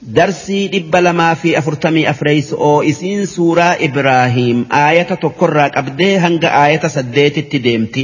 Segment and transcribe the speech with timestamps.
[0.00, 6.88] darsii dhibba lamaa fi afurtamii afreeysu oo isiin suuraa Ibraahiim aayata tokkorraa qabdee hanga aayata
[6.96, 8.02] saddeetitti deemti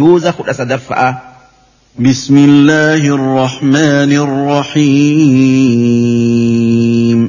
[0.00, 1.10] juuza kudha sadaffa'a.
[1.98, 4.12] بسم الله الرحمن
[6.04, 7.20] الرحيم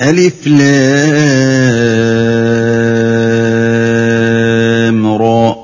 [0.00, 0.46] ألف
[4.10, 5.56] لام را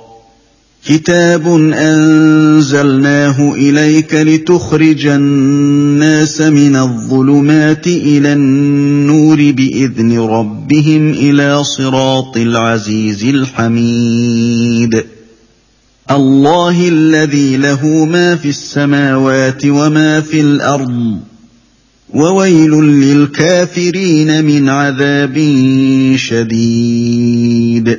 [0.86, 1.44] كتاب
[2.74, 15.04] أنزلناه إليك لتخرج الناس من الظلمات إلى النور بإذن ربهم إلى صراط العزيز الحميد.
[16.10, 21.18] الله الذي له ما في السماوات وما في الأرض
[22.14, 25.36] وويل للكافرين من عذاب
[26.16, 27.98] شديد.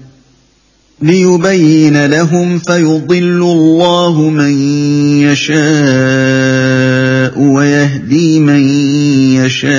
[1.01, 4.51] ليبين لهم فيضل الله من
[5.21, 5.61] يشاء
[7.39, 8.69] ويهدي من
[9.35, 9.71] يشاء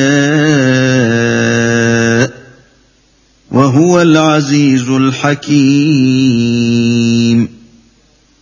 [3.51, 6.03] وهو العزيز الحكيم.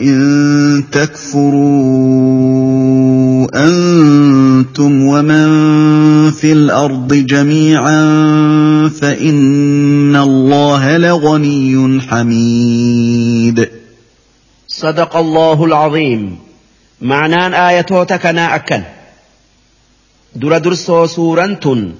[0.00, 1.44] إن تكفروا
[3.54, 5.48] أنتم ومن
[6.30, 7.94] في الأرض جميعا
[9.00, 13.68] فإن الله لغني حميد.
[14.68, 16.38] صدق الله العظيم.
[17.00, 18.82] معنان آياتك أكن.
[20.36, 21.92] در درسو سورة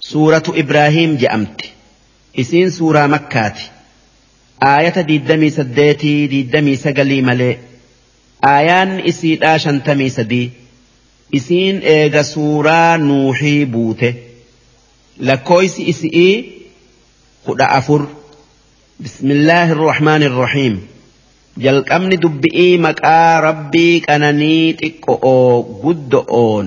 [0.00, 1.60] سورة إبراهيم جأمت.
[2.40, 3.79] إسين سورة مكاتي.
[4.68, 7.54] Aayata diiddamii saddeetii diiddamii sagalii malee
[8.52, 10.46] aayaan isiidhaa shantamii sadii
[11.38, 14.10] isiin eega suuraa nuuxii buute
[15.30, 16.34] lakkooysi isi'ii
[17.48, 18.02] kudha afur
[19.02, 20.76] bismillaahi irrahmaani irrahiim
[21.66, 25.52] jalqabni dubbi'ii maqaa rabbii qananii xiqqo'oo
[25.84, 26.66] guddo'oon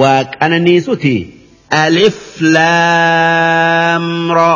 [0.00, 1.16] waa qananiisuti
[1.82, 2.18] alif
[2.56, 4.48] laamra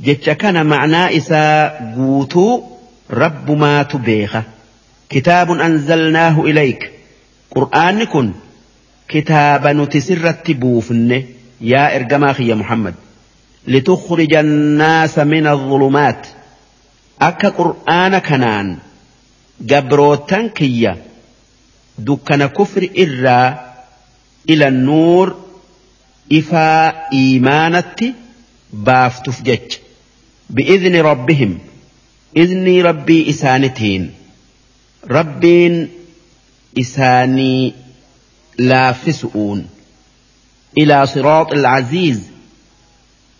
[0.00, 2.52] jecha kana ma'naa isaa guutuu
[3.22, 4.42] rabbumaatu beeka
[5.08, 6.80] kitaabun anzalnaahu ilayk
[7.54, 8.28] qur'aanni kun
[9.12, 11.18] kitaaba nuti sirratti buufne
[11.72, 12.94] yaa ergamaa kiyya muhammad
[13.66, 16.22] لتخرج الناس من الظلمات
[17.28, 18.68] akka qur'aana kanaan
[19.70, 20.92] gabrootan kiyya
[22.06, 23.48] dukkana kufri irraa
[24.52, 25.28] ila nuur
[26.28, 28.08] ifaa iimaanatti
[28.86, 29.78] baaftuuf jecha
[30.54, 31.58] بإذن ربهم.
[32.36, 34.10] إذني ربي إسانتين.
[35.10, 35.88] ربين
[36.78, 37.72] إساني
[38.58, 39.66] لافسؤون
[40.78, 42.20] إلى صراط العزيز.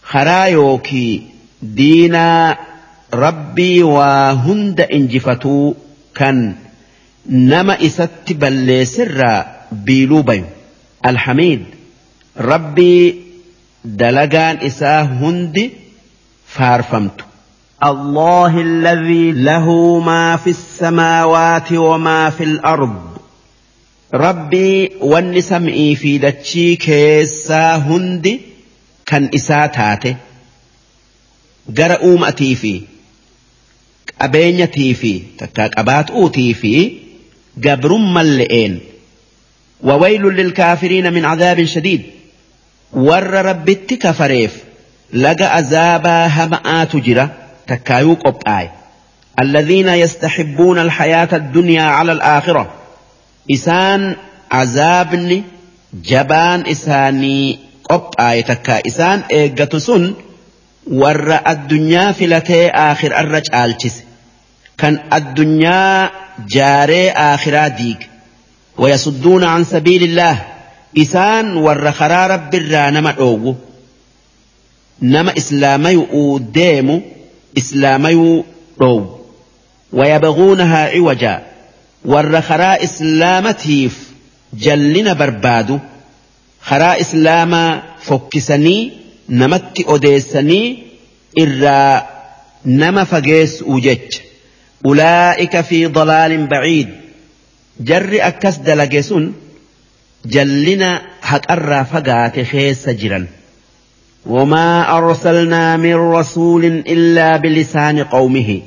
[0.02, 1.22] خرايوكي
[1.62, 2.58] دينا
[3.14, 5.74] ربي وهند إنجفتو
[6.14, 6.54] كان
[7.26, 10.44] نما إست بل سر بيلوبي
[11.06, 11.64] الحميد.
[12.38, 13.14] ربي
[13.84, 15.83] دلقان إساه هندي
[16.56, 17.24] faarfamtu
[17.82, 23.18] الله الذي له ما في السماوات وما في الأرض.
[24.14, 28.40] ربي والنسمئي في دتشي كيسا هندي
[29.06, 30.16] كان إساتاته
[31.78, 32.72] gara uumatii fi
[34.20, 36.72] qabeenyatii fi takka qabaatuutii fi
[37.66, 38.74] gabrumman le'een
[39.82, 42.02] وويل للكافرين من عذاب شديد.
[42.92, 44.52] ور ربت كفريف
[45.12, 47.30] لقى عذابا همآت جرة
[47.66, 48.70] تكايو قبآي
[49.40, 52.70] الذين يستحبون الحياة الدنيا على الآخرة
[53.50, 54.16] إسان
[54.52, 55.42] عذابني
[55.94, 57.58] جبان إساني
[57.90, 60.14] قبآي تكا إسان إيقة سن
[60.86, 64.04] warra addunyaa filatee aakhirarra caalchise.
[64.76, 66.10] Kan addunyaa
[66.54, 68.08] jaaree aakhiraa diige
[68.78, 70.42] ويصدون عن سبيل الله
[70.98, 73.14] إسان ور خرا رب نما
[75.02, 77.02] نما إسلامي أوديم
[77.58, 78.44] إسلامي
[78.80, 79.20] رو
[79.92, 81.42] ويبغونها عوجا
[82.04, 84.10] والرخراء إسلامتيف
[84.54, 85.78] جلنا بربادو
[86.60, 88.92] خراء إسلام فكسني
[89.28, 90.78] نمت أديسني
[91.38, 92.06] إرا
[92.66, 93.98] نما فقيس وجج
[94.86, 96.88] أولئك في ضلال بعيد
[97.80, 99.34] جر أكس دلجسون
[100.26, 103.26] جلنا هكأرى فقات خيس جِرًا
[104.25, 108.61] وما أرسلنا من رسول إلا بلسان قومه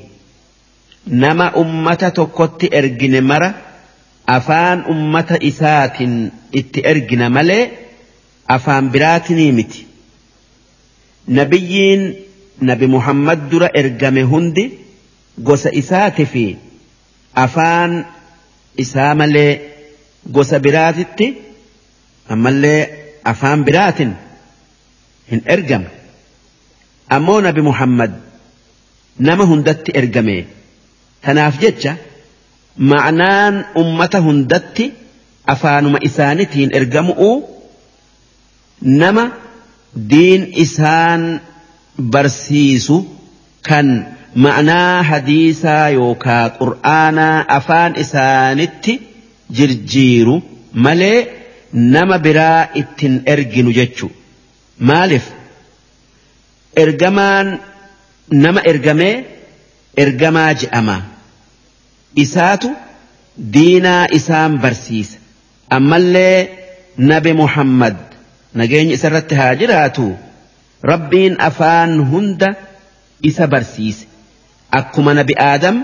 [1.07, 3.53] نما أمة تكت إرجن مرة
[4.29, 5.97] أفان أمة إسات
[6.55, 7.69] إت إرجن ملي
[8.49, 9.85] أفان براتني متي
[11.27, 12.01] nabiyyiin
[12.61, 14.63] nabi muhammad dura ergame hundi
[15.37, 16.57] gosa isaati fi
[17.43, 17.91] afaan
[18.83, 19.51] isaa malee
[20.35, 21.27] gosa biraatitti
[22.33, 22.81] ammallee
[23.31, 24.11] afaan biraatin
[25.30, 25.88] hin ergame
[27.16, 28.12] ammoo nabi muhammad
[29.28, 30.36] nama hundatti ergame
[31.26, 31.92] tanaaf jecha
[32.92, 34.84] ma'anaan ummata hundatti
[35.54, 37.30] afaanuma isaanitiin ergamu'u
[39.02, 39.24] nama.
[40.10, 41.40] diin isaan
[42.12, 42.96] barsiisu
[43.68, 43.86] kan
[44.44, 48.94] ma'anaa hadiisaa yookaa qur'aanaa afaan isaanitti
[49.58, 50.36] jirjiiru
[50.86, 51.18] malee
[51.72, 54.10] nama biraa ittin erginu jechu
[54.78, 55.26] maaliif
[56.76, 57.58] ergamaan
[58.30, 59.24] nama ergamee
[59.96, 60.96] ergamaa je'ama.
[62.24, 62.70] Isaatu
[63.54, 65.18] diinaa isaan barsiisa
[65.70, 66.38] ammallee
[67.10, 67.96] nabi muhammad
[68.54, 70.06] nageenyi isarratti haa jiraatu.
[70.82, 72.54] Rabbiin afaan hunda
[73.22, 74.06] isa barsiise.
[74.70, 75.76] Akkuma nabi aadam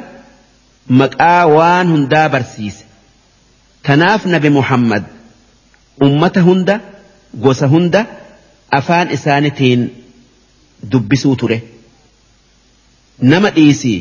[0.89, 2.85] maqaa waan hundaa barsiise.
[3.83, 5.05] Tanaaf nabi muhammad
[6.07, 6.81] ummata hunda
[7.45, 8.07] gosa hunda
[8.79, 9.83] afaan isaanitiin
[10.93, 11.59] dubbisuu ture
[13.33, 13.99] nama dhiisii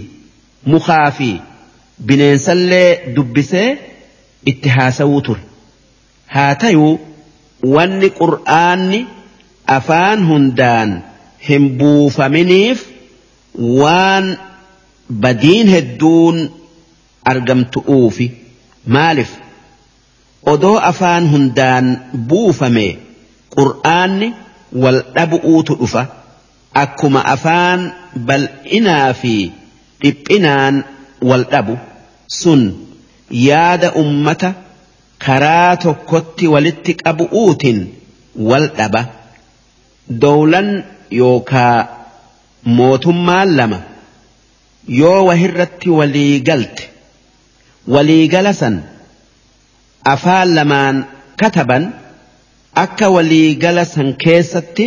[0.73, 1.29] mukaa fi
[2.11, 3.67] bineensallee dubbisee
[4.51, 5.41] itti haasawuu ture
[6.35, 6.93] haa tayuu
[7.75, 8.99] wanni qur'aanni
[9.77, 10.89] afaan hundaan
[11.49, 12.79] hin buufaminiif
[13.81, 14.25] waan
[15.25, 16.37] badiin hedduun
[17.31, 18.27] argamtu'uufi
[18.97, 19.31] maaliif
[20.53, 21.85] odoo afaan hundaan
[22.31, 22.87] buufame
[23.57, 24.27] qur'aanni
[24.83, 26.03] wal dhabu'uutu dhufa
[26.83, 27.81] akkuma afaan
[28.29, 29.33] bal'inaa fi
[30.03, 30.75] dhiphinaan
[31.29, 31.75] wal dhabu
[32.41, 32.61] sun
[33.47, 34.49] yaada ummata
[35.25, 37.79] karaa tokkotti walitti qabu'uutiin
[38.49, 39.01] wal dhaba
[40.23, 40.69] dowlan
[41.21, 41.77] yookaa
[42.77, 43.79] mootummaan lama
[45.01, 46.83] yoo wahirratti walii galte
[47.93, 48.75] waliigala san
[50.13, 50.95] afaan lamaan
[51.41, 51.83] kataban
[52.75, 54.85] akka waliigala san keessatti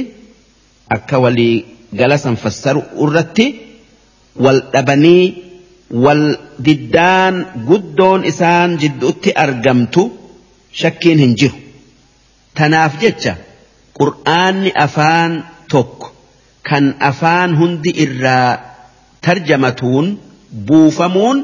[0.97, 3.47] akka waliigala san fassaru irratti
[4.45, 5.25] wal dhabanii
[6.05, 6.23] wal
[6.67, 7.35] diddaan
[7.69, 10.03] guddoon isaan jidduutti argamtu
[10.81, 11.57] shakkiin hin jiru.
[12.55, 13.37] Tanaaf jecha
[13.99, 15.33] qur'aanni afaan
[15.73, 16.09] tokko
[16.69, 18.51] kan afaan hundi irraa
[19.25, 20.07] tarjamatuun
[20.67, 21.39] buufamuun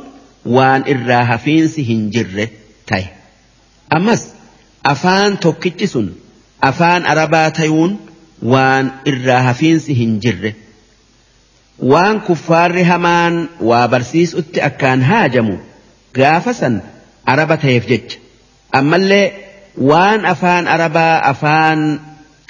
[0.57, 2.47] waan irraa hafiinsi hin jirre
[2.89, 3.05] ta'e.
[3.97, 4.23] Ammas
[4.93, 6.09] afaan tokkichi sun
[6.71, 7.93] afaan arabaa tayuun
[8.55, 10.51] waan irraa hafiinsi hin jirre.
[11.93, 13.35] Waan kuffaarri hamaan
[13.71, 15.57] waa barsiisutti akkaan haajamu
[16.19, 16.75] gaafa san
[17.33, 18.17] araba ta'eef jecha.
[18.79, 19.27] ammallee
[19.91, 21.81] waan afaan arabaa afaan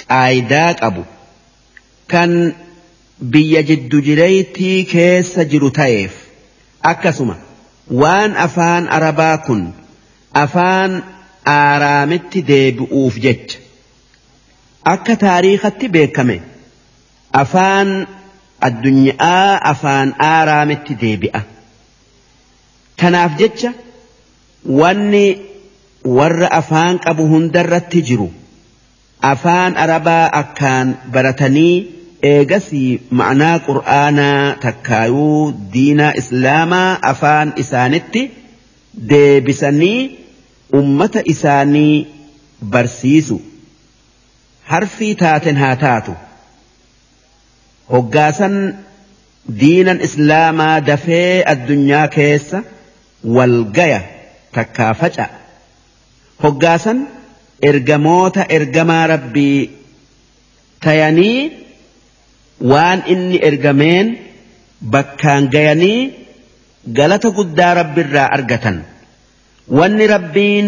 [0.03, 1.03] qaayidaa qabu
[2.13, 2.31] kan
[3.37, 6.13] biyya jiddu jireeytii keessa jiru ta'eef
[6.93, 7.37] akkasuma
[8.03, 9.63] waan afaan arabaa kun
[10.45, 10.93] afaan
[11.57, 13.59] aaraamitti deebi'uuf jecha
[14.85, 16.37] akka taariikatti beekame
[17.43, 17.91] afaan
[18.61, 21.41] addunyaa afaan aaraamitti deebi'a.
[23.01, 23.71] Kanaaf jecha
[24.81, 25.27] wanni
[26.19, 28.29] warra afaan qabu hundarratti jiru
[29.33, 31.75] afaan arabaa akkaan baratanii
[32.33, 38.23] eegasii ma'anaa qur'aanaa takkaayuu diinaa islaamaa afaan isaanitti
[39.13, 40.01] deebisanii
[40.81, 42.07] ummata isaanii
[42.75, 43.41] barsiisu
[44.71, 46.13] harfii taaten haa taatu.
[47.93, 48.55] Hoggaasan
[49.61, 52.59] diinan islaamaa dafee addunyaa keessa
[53.37, 54.01] walgaya
[54.55, 55.29] takkaa faca'a
[56.45, 56.99] hoggaasan
[57.71, 59.61] ergamoota ergamaa rabbii
[60.85, 61.41] tayanii
[62.73, 64.09] waan inni ergameen
[64.95, 66.01] bakkaan gayanii
[66.99, 68.77] galata guddaa rabbiirraa argatan.
[69.79, 70.67] Wanni rabbiin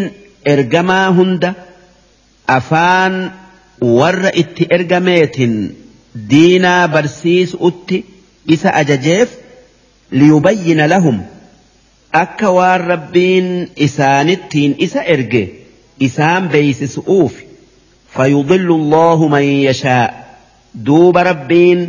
[0.53, 1.51] ergamaa hunda
[2.59, 3.15] afaan
[3.81, 5.54] warra itti ergameetiin
[6.31, 8.04] diinaa barsiisuutti
[8.54, 9.31] isa ajajeef
[10.11, 11.19] liyubayyina lahum.
[12.12, 13.49] Akka waan rabbiin
[13.87, 15.43] isaanittiin isa erge
[16.00, 17.33] isaan beeysisu'uuf
[18.14, 20.07] fayudillu allahu man yashaa.
[20.87, 21.81] Duuba rabbiin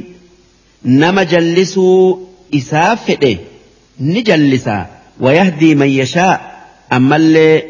[0.84, 3.34] nama jallisuu isaa fedhe
[4.00, 4.84] ni jallisaa.
[5.22, 6.34] Wayahdii man yashaa
[6.90, 7.64] ammallee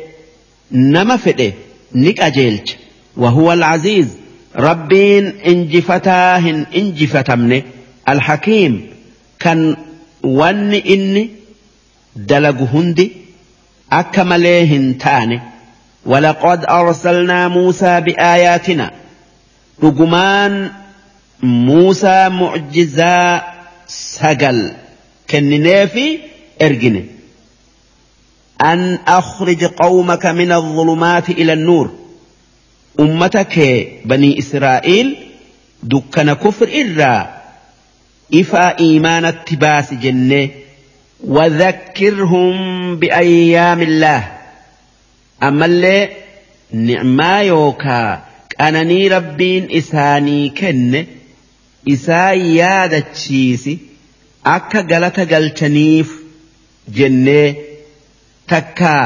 [0.71, 1.53] nama fedhe
[1.93, 2.75] ni qajeelcha
[3.17, 4.07] وهو العزيز.
[4.55, 7.61] ربين انجفتاه انجفتمن
[8.09, 8.89] الحكيم
[9.39, 9.77] كان
[10.23, 11.29] ون إني
[12.15, 13.11] دلق هندي.
[13.91, 15.41] أكمليهن تاني.
[16.05, 18.91] ولقد أرسلنا موسى بآياتنا.
[19.83, 20.71] رجمان
[21.43, 23.43] موسى معجزا
[23.87, 24.71] سجل.
[25.29, 26.19] كننافي
[26.61, 27.05] ارجني
[28.61, 32.04] أن أخرج قومك من الظلمات إلى النور.
[33.03, 35.09] ummata kee banii Israa'eel
[35.93, 37.21] dukkana kufri irraa
[38.41, 40.45] ifaa iimaanatti baasi jennee
[41.37, 42.55] wadhakkirhum
[43.01, 44.23] bi'ayyaamillaah
[45.47, 46.03] ammallee
[46.87, 48.09] ni'maa yookaa
[48.57, 51.01] qananii rabbiin isaanii kenne
[51.95, 53.75] isaa yaadachiisi
[54.55, 56.15] akka galata galchaniif
[57.01, 57.47] jennee
[58.53, 59.05] takkaa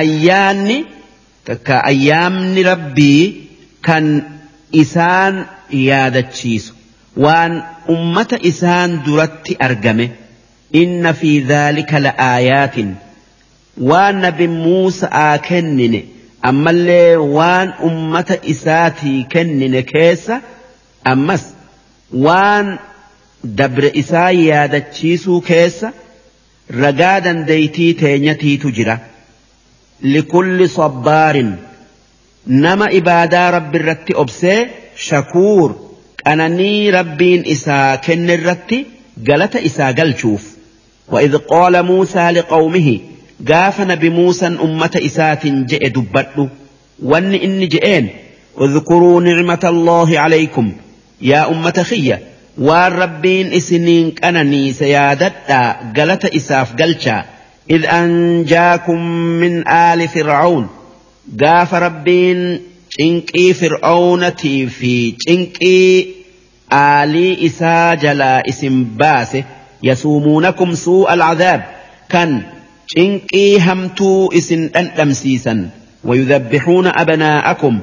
[0.00, 0.78] ayyaanni.
[1.48, 3.22] takka ayyaamni rabbii
[3.88, 4.06] kan
[4.82, 5.34] isaan
[5.88, 6.72] yaadachiisu
[7.24, 7.52] waan
[7.94, 10.06] ummata isaan duratti argame
[10.82, 12.90] inna fi dhaalika la'aayaatin
[13.90, 16.00] waan nabi Muusaa kennine
[16.50, 20.36] ammallee waan ummata isaatii kennine keessa
[21.12, 21.44] ammas
[22.26, 22.66] waan
[23.60, 25.88] dabre isaa yaadachiisuu keessa
[26.82, 28.96] ragaa dandeeytii teenyatiitu jira.
[30.02, 31.52] Likulli sabbaarin
[32.46, 34.58] nama ibaadaa rabbi irratti obsee
[35.08, 35.74] shakuur
[36.24, 38.86] qananii rabbiin isaa kenne irratti
[39.28, 40.42] galata isaa galchuuf
[41.12, 42.98] وإذ قال موسى لقومه
[43.48, 46.48] قاف نبي موسى أمة إسات جئ دبت
[47.02, 48.08] وان إن جئين
[48.60, 50.72] اذكروا نعمة الله عليكم.
[51.20, 52.20] يا أمة خية
[52.58, 57.24] والربين إسنين كنني سيادتا قلت إساف قلشا
[57.70, 59.00] إذ أنجاكم
[59.40, 60.68] من آل فرعون.
[61.40, 62.60] قاف ربين
[63.00, 66.08] إنكي فرعون في إنكي
[66.72, 69.44] آلي إسا جلا إسم باسه.
[69.82, 71.64] يسومونكم سوء العذاب.
[72.08, 72.42] كان
[72.98, 75.70] إنكي همتو إسن أن سيسا
[76.04, 77.80] ويذبحون أبناءكم.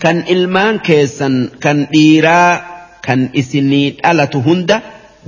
[0.00, 2.60] كان إلمان كيسا كان إيرا
[3.02, 4.80] كان إسنيت ألة هند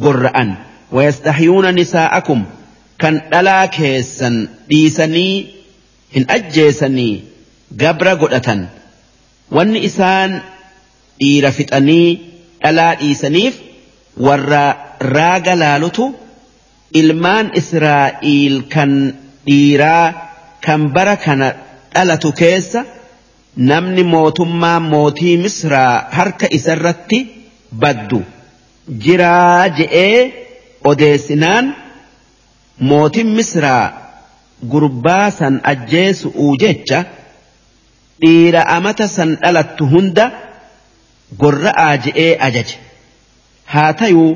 [0.02, 0.54] قرآن
[0.92, 2.44] ويستحيون نساءكم.
[3.04, 5.46] كان ألا كيسا ديسني
[6.16, 7.20] إن أجيسني
[7.80, 8.68] قبر قدة
[9.54, 10.30] wanni isaan
[11.20, 12.08] dhiira fixanii
[12.62, 13.54] dhalaa dhiisaniif
[14.26, 14.64] warra
[15.14, 16.04] raaga laalutu
[17.00, 18.92] ilmaan Israa'iil kan
[19.46, 20.06] dhiiraa
[20.64, 21.48] kan bara kana
[21.94, 22.80] dhalatu keessa
[23.70, 27.18] namni mootummaa mootii Misraa harka isarratti
[27.82, 28.20] baddu
[29.04, 30.18] jiraa je'ee
[30.90, 31.64] odeessinaan
[32.78, 33.84] mootiin Misraa
[34.72, 37.04] gurbaa san ajjeesu'uu jecha.
[38.22, 40.24] dhiira amata san dhalattu hunda
[41.40, 42.76] gorra'aa je'ee ajaje
[43.72, 44.30] haa tayuu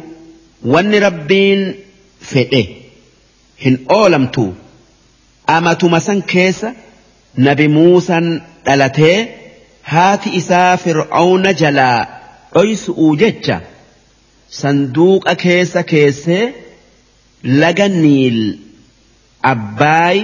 [0.73, 1.63] wanni rabbiin
[2.31, 2.63] fedhe
[3.65, 4.45] hin oolamtu
[5.57, 6.69] amatuma san keessa
[7.49, 8.27] nabi muusan
[8.67, 9.17] dhalatee
[9.93, 12.01] haati isaa fir'auna jalaa
[12.55, 13.57] dhoysu'uu jecha
[14.61, 16.45] sanduuqa keessa keessee
[17.43, 18.39] laga niil
[19.53, 20.19] abbaay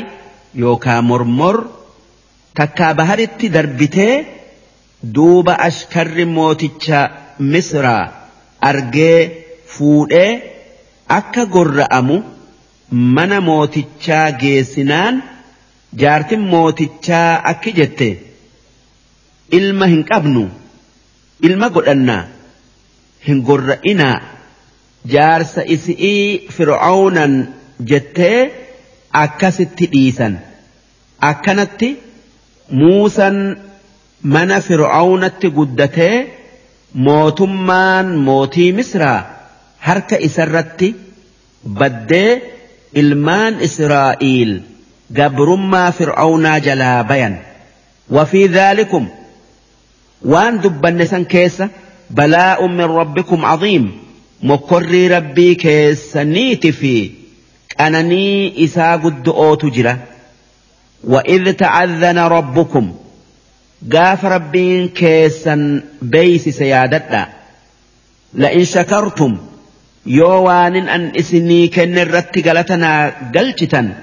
[0.63, 1.57] yookaa mormor
[2.59, 4.15] takkaa baharitti darbitee
[5.15, 7.01] duuba ashkarri mooticha
[7.53, 8.05] misraa
[8.71, 9.19] argee
[9.75, 10.33] fuudhee
[11.19, 12.17] akka gorra'amu
[13.17, 15.23] mana mootichaa geessinaan
[16.03, 18.09] jaartin mootichaa akki jette
[19.59, 20.45] ilma hin qabnu
[21.49, 22.23] ilma godhannaa
[23.27, 24.17] hin gorra'inaa
[25.07, 27.47] جارس إسئي فرعونا
[27.81, 28.51] جتة
[29.15, 30.39] أكست إيسا
[31.23, 31.85] أكنت
[32.71, 33.57] موسى
[34.23, 36.27] من فرعون قدت
[36.95, 39.21] موتمان موتي مصر
[39.81, 40.95] هرك إسرت
[41.65, 42.41] بد
[42.97, 44.63] إلمان إسرائيل
[45.11, 47.37] جبرما فرعون جلا بيان
[48.11, 49.09] وفي ذلكم
[50.23, 51.69] وان دبن نسان كيسة
[52.11, 54.04] بلاء من ربكم عظيم
[54.51, 56.97] mokkorrii rabbii keessaniiti fi
[57.77, 59.95] qananii isaa guddo'ootu jira.
[61.05, 62.95] وإذ تعذن ربكم
[63.93, 67.29] قاف ربين كيسا بيس سيادتنا
[68.35, 69.39] لئن شكرتم
[70.07, 73.95] يوان أن إسني كن الرت قلتنا قلتتا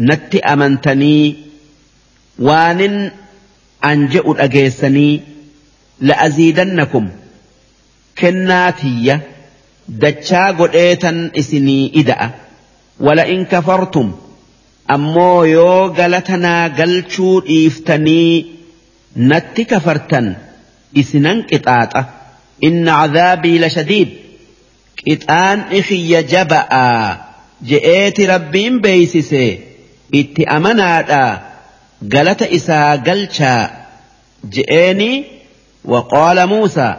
[0.00, 1.36] نت أمنتني
[2.38, 3.10] وان
[3.84, 5.20] أنجئ الأجيسني
[6.00, 7.08] لأزيدنكم
[8.18, 9.20] كناتية
[10.00, 12.30] دتشا قديتا إسني إدأ
[13.00, 14.12] ولئن كفرتم
[14.94, 18.46] ammoo yoo galatanaa galchuu dhiiftanii
[19.30, 20.26] natti kafartan
[21.02, 22.00] isinan qixaaxa
[22.68, 24.10] inna cadaabii lashadiid
[25.04, 27.06] qixaan ikiyya jaba'aa
[27.70, 29.44] je'eeti rabbiin beeysise
[30.20, 31.22] itti amanaadha
[32.14, 33.62] galata isaa galchaa
[34.56, 35.10] je'eeni
[35.94, 36.92] waqaala muusaa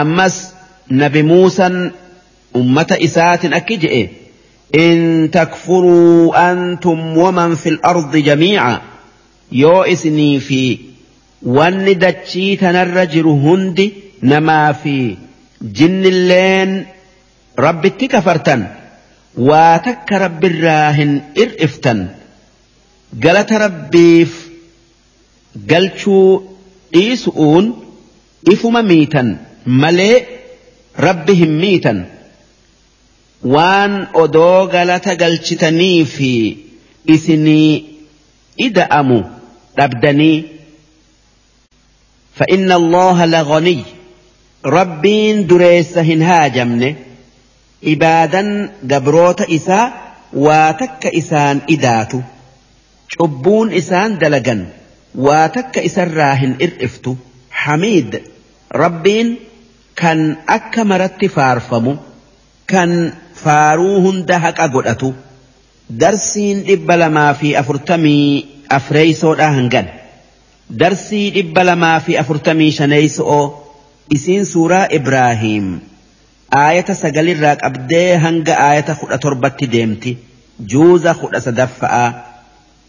[0.00, 0.36] ammas
[1.02, 1.74] nabi muusan
[2.54, 4.08] ummata isaatin akki je'e
[4.74, 8.80] إن تكفروا أنتم ومن في الأرض جميعا.
[9.52, 10.78] يو إسني في
[11.42, 13.92] وندتشي تنرجر هندي
[14.22, 15.16] نما في
[15.62, 16.86] جن اللين
[17.58, 18.66] رب كفرتن.
[19.36, 22.08] واتك رب الراهن إرئفتن
[23.24, 24.48] قالت ربيف
[25.70, 26.42] قلتشو
[26.94, 27.84] إيسؤون
[28.48, 29.36] إفما ميتا
[29.66, 30.22] ملئ
[31.00, 32.13] ربهم ميتا
[33.44, 36.32] waan odoo galata galchitanii fi
[37.04, 37.84] isinii
[38.56, 39.22] ida'amu
[39.76, 40.54] dhabdanii.
[42.34, 43.82] فإن الله لغني
[44.66, 46.94] ربين دريس هنهاجمن
[47.84, 52.20] إبادا قبروت إساء واتك إسان إداتو
[53.08, 54.66] شبون إسان دلقا
[55.14, 57.14] واتك إسراهن إرئفتو
[57.50, 58.22] حميد
[58.74, 59.36] ربين
[59.96, 61.96] كان أكمرت فارفمو
[62.68, 63.12] كان
[63.44, 65.10] faaruu hunda haqa godhatu.
[66.02, 68.26] Darsiin dhibba lamaa fi afurtamii
[68.78, 69.88] afreeysoodha hangan
[70.82, 73.42] darsii dhibba lamaa fi afurtamii shaneeyso'oo
[74.16, 75.66] isiin suuraa ibraahiim
[76.60, 80.12] aayata sagalirraa qabdee hanga aayata kudha torbatti deemti.
[80.72, 82.08] Juuza kudha sadaffa'aa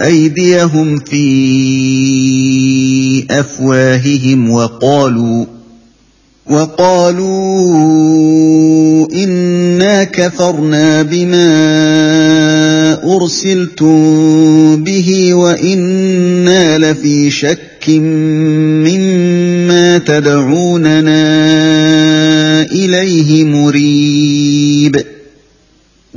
[0.00, 1.24] أيديهم في
[3.30, 5.44] أفواههم وقالوا
[6.50, 7.94] وقالوا
[9.14, 11.44] إنا كفرنا بما
[13.16, 17.88] أرسلتم به وإنا لفي شك
[18.88, 21.22] مما تدعوننا
[22.62, 25.04] إليه مريب.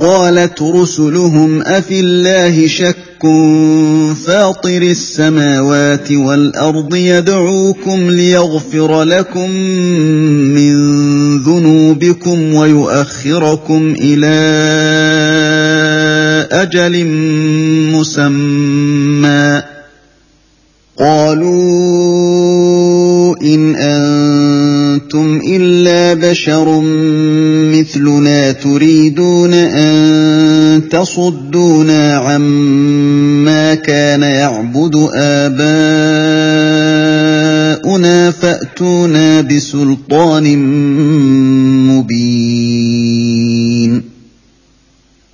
[0.00, 3.07] قالت رسلهم أفي الله شك؟
[4.26, 10.74] فاطر السماوات والأرض يدعوكم ليغفر لكم من
[11.38, 14.38] ذنوبكم ويؤخركم إلى
[16.52, 17.06] أجل
[17.92, 19.62] مسمى.
[20.98, 22.48] قالوا
[23.42, 26.80] إن أنتم إلا بشر
[27.80, 35.68] مثلنا تريدون أن تصدونا عما كان يعبد آباؤنا
[38.30, 40.44] فأتونا بسلطان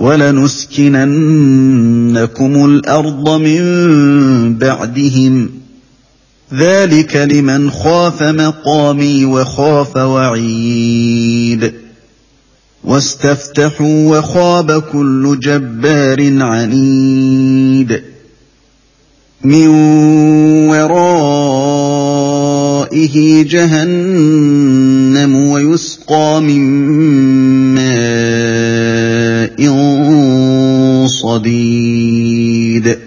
[0.00, 5.50] ولنسكننكم الأرض من بعدهم.
[6.54, 11.72] ذلك لمن خاف مقامي وخاف وعيد.
[12.84, 18.02] واستفتحوا وخاب كل جبار عنيد.
[19.44, 19.68] من
[22.96, 26.62] ورائه جهنم ويسقى من
[27.74, 27.96] ماء
[31.06, 32.98] صديد.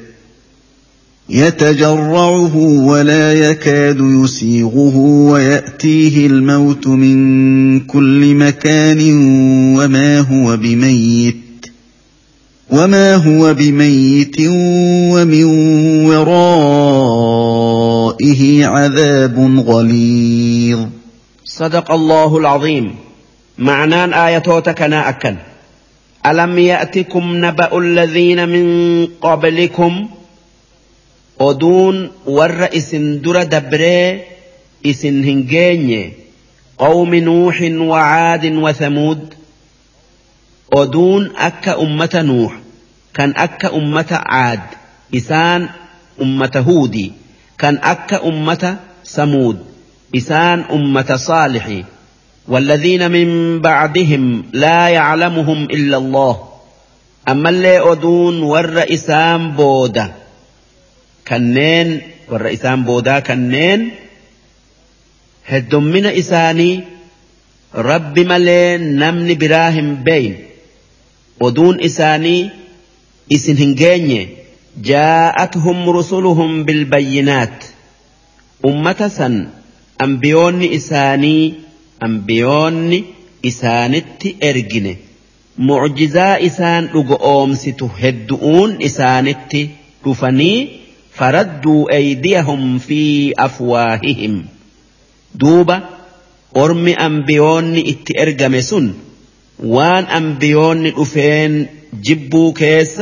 [1.30, 9.02] يتجرعه ولا يكاد يسيغه ويأتيه الموت من كل مكان
[9.78, 11.49] وما هو بميت.
[12.72, 14.36] وما هو بميت
[15.14, 15.44] ومن
[16.06, 17.62] ورائه
[18.66, 20.80] عذاب غليظ.
[21.46, 22.96] صدق الله العظيم
[23.58, 25.36] معنان آياتوتك أكن
[26.26, 30.08] ألم يأتكم نبأ الذين من قبلكم
[31.42, 32.12] أدون
[32.78, 34.22] إسن در دبري
[34.86, 36.14] إسن هنجيني
[36.78, 39.34] قوم نوح وعاد وثمود
[40.74, 42.54] أدون أك أمة نوح
[43.14, 44.60] كان أك أمة عاد
[45.16, 45.70] إسان
[46.22, 47.12] أمة هودي
[47.58, 49.66] كان أك أمة ثمود
[50.16, 51.82] إسان أمة صالح
[52.48, 56.50] والذين من بعدهم لا يعلمهم إلا الله
[57.30, 60.14] أما اللي أدون ور إسان بودا
[61.28, 63.92] كنين ور إسان بودا كنين
[65.48, 66.84] هدمنا إساني
[67.76, 70.49] رب ملي نمني براهم بين
[71.42, 72.50] أدون إساني
[73.34, 74.28] إسن هنجيني
[74.84, 77.64] جاءتهم رسلهم بالبينات.
[78.66, 79.48] أمة سن
[80.02, 81.54] أنبيون إساني
[82.04, 83.04] أنبيون
[83.46, 84.96] إسانت إرجن
[85.58, 89.58] معجزا إسان أومسيتو هدؤون إسانت
[90.08, 90.68] رفني
[91.14, 94.46] فردوا أيديهم في أفواههم.
[95.36, 95.90] دوبا
[96.58, 98.94] أرمي أنبيون إت إرجم سن.
[99.64, 101.68] وان أنبيون أفين
[102.04, 103.02] جبوا كيس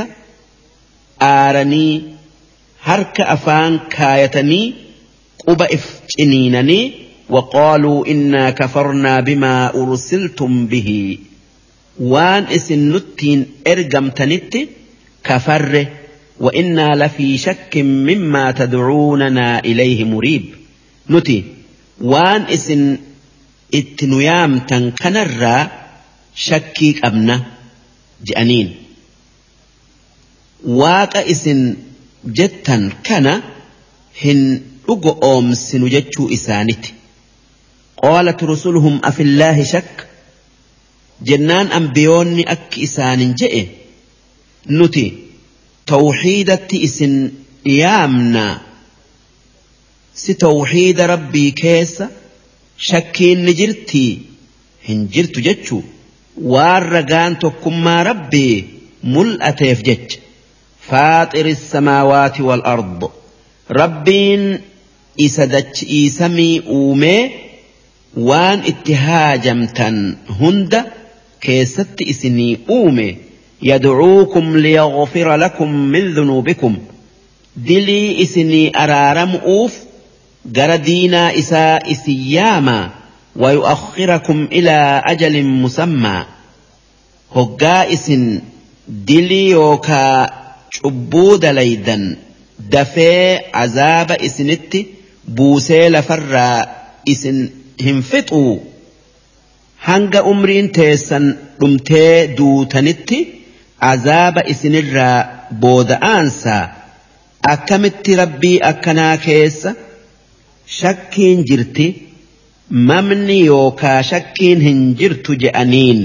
[1.22, 2.04] آرني
[2.84, 4.74] هرك أفان كايتني
[5.48, 6.92] quba if ciniinanii
[7.30, 11.18] وقالوا إنا كفرنا بما أرسلتم به
[12.00, 14.58] وان إسن نتين إرقم تنت
[15.24, 15.86] كفر
[16.40, 20.46] وإنا لفي شك مما تدعوننا إليه مريب
[21.10, 21.44] نتي
[22.02, 22.98] وان إسن
[23.74, 25.68] اتنيام تنكنر
[26.38, 27.36] شكيك أبنا
[28.26, 28.76] جأنين
[30.66, 31.76] واق إسن
[32.26, 33.42] جتا كان
[34.24, 36.92] هن dhugo oomsinu jechuu isaaniti
[38.02, 39.90] qaalat rusuluhum afillaahi shak
[41.30, 43.64] jennaan ambiyoonni akki isaanin je'e
[44.78, 45.06] nuti
[45.92, 47.14] tawxiidatti isin
[47.82, 48.54] yaamnaa
[50.22, 52.06] si tawxiida rabbii keessa
[52.90, 54.12] shakkiin ni jirtii
[54.88, 55.84] hin jirtu jechuu
[56.54, 58.56] waan ragaan tokkummaa rabbii
[59.04, 60.20] mul'ateef jecha
[60.90, 63.02] faaxiri السماوات والأرض
[63.70, 64.60] rabbiin
[65.18, 67.32] isa dachi'ii samii uumee
[68.30, 70.86] waan itti haajamtan hunda
[71.40, 73.08] keessatti isinii uume
[73.62, 76.76] yadcuukum liyaghfira lakum min dhunuubikum
[77.68, 79.74] dilii isinii araaramu'uuf
[80.58, 82.78] gara diinaa isaa isin yaama
[83.38, 86.26] ويؤخركم إلى أجل مسمى
[87.36, 88.42] hoggaa isin
[89.08, 90.30] dilii yookaa
[90.76, 92.04] cubbuu dalaydan
[92.72, 94.80] dafee azaaba isinitti
[95.38, 96.68] buusee lafarraa
[97.14, 97.38] isin
[97.86, 98.54] hin fixuu
[99.88, 101.26] hanga umriin teessan
[101.60, 103.20] dhumtee duutanitti
[103.92, 105.18] azaaba isinirraa
[105.64, 106.64] booda'aansaa
[107.54, 109.76] akkamitti rabbii akkanaa keessa
[110.80, 111.88] shakkiin jirti
[112.71, 116.01] mamni yookaa shakkiin hin jirtu je'aniin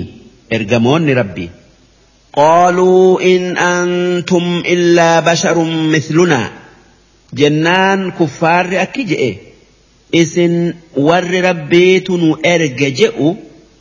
[0.51, 1.49] ergamoonni rabbii.
[2.37, 6.51] قالوا إن أنتم إلا بشر مثلنا
[7.33, 9.35] جنان كفار أكجئ
[10.15, 12.09] إسن ور ربيت
[12.45, 13.33] أرججئ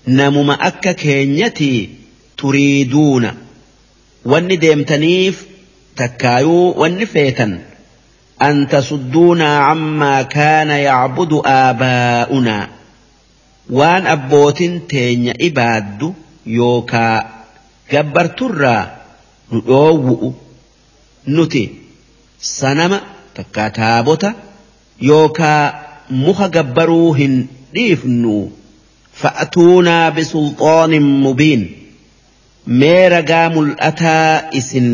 [0.09, 1.89] نمم أكا كينيتي
[2.39, 3.31] تريدون
[4.25, 5.47] واني ديمتنيف
[5.97, 7.59] تكايو واني فيتن
[8.43, 12.69] أن تصدونا عما كان يعبد آباؤنا
[13.71, 16.13] وان أبوت تين إباد
[16.47, 17.27] يوكا
[17.93, 18.87] gabbarturraa
[19.51, 20.29] nu dhoowwu'u
[21.27, 21.63] nuti
[22.39, 22.99] sanama
[23.35, 24.31] takkaa taabota
[25.11, 25.63] yookaa
[26.25, 27.35] muka gabbaruu hin
[27.75, 28.35] dhiifnu
[29.21, 31.63] fa'atuunaa bisulxaanin mubiin
[32.81, 34.89] mee ragaa mul'ataa isin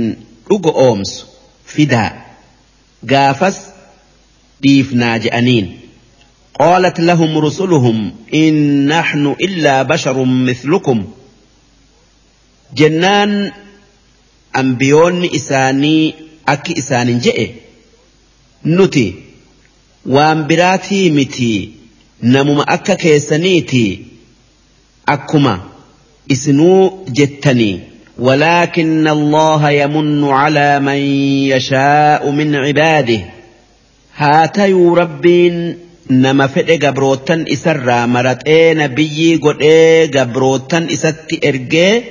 [0.49, 1.27] dhugo oomsu
[1.75, 2.11] fidaa
[3.14, 3.58] Gaafas
[4.64, 5.68] dhiifnaa je'aniin
[6.60, 7.98] قالت لهم رسلهم
[8.34, 8.54] إن
[8.88, 11.04] نحن إلا بشر مثلكم
[14.54, 16.16] ambiyoonni isaanii
[16.54, 17.46] akki isaanin je'e
[18.76, 19.06] nuti
[20.16, 21.50] waan biraatii miti
[22.34, 23.84] namuma akka keessaniiti
[25.16, 25.54] akkuma
[26.36, 26.82] isinuu
[27.20, 27.76] jettanii
[28.20, 30.96] ولكن الله يمن على من
[31.54, 33.20] يشاء من عباده.
[34.16, 35.78] هاتي ربين
[36.10, 42.02] نما فئ غبروتن إسرى مرت اي نبيي قد إيه غبروتن إسات إرقي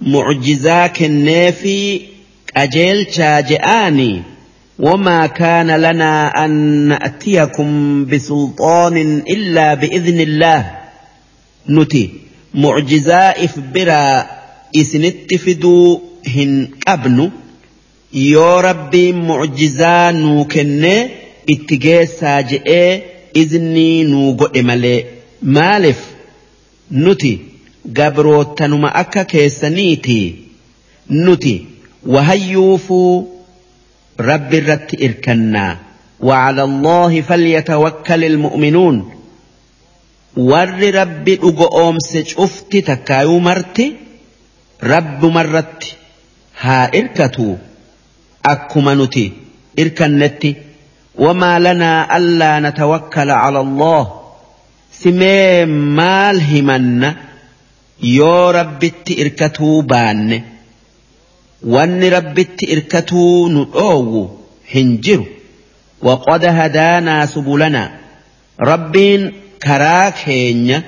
[0.00, 2.00] معجزاك النافي
[2.56, 4.22] أجيل شاجاني
[4.78, 6.50] وما كان لنا أن
[6.88, 10.70] نأتيكم بسلطان إلا بإذن الله.
[11.68, 12.10] نتي
[12.54, 14.26] معجزا إفبرا
[14.76, 17.30] إسنت فدو هن أبن
[18.12, 20.84] يو ربي معجزا نوكن
[21.50, 23.00] اتجيسا جئ
[23.36, 25.04] إذني نوغو إمالي
[25.42, 25.98] مالف
[26.92, 27.38] نتي
[27.96, 30.18] gabroottanuma akka keessaniiti
[31.24, 31.54] nuti
[32.06, 33.10] wahayyuufuu
[34.18, 35.76] rabbi irratti irkannaa
[36.20, 39.10] وعلى الله فليتوكل المؤمنون
[40.92, 43.96] rabbi dhugo oomse cufti takkaayuu marti
[44.86, 45.96] رب مرت
[46.60, 47.56] ها إركتو
[48.46, 49.32] أكما نتي
[49.78, 50.56] إركا نتي
[51.18, 54.20] وما لنا ألا نتوكل على الله
[54.92, 57.16] سمي مال همنا
[58.02, 60.42] يو ربت إركتو بان
[61.62, 64.30] وان ربت إركتو نؤو
[64.74, 65.24] هنجر
[66.02, 67.90] وقد هدانا سبلنا
[68.60, 70.82] ربين كراك هين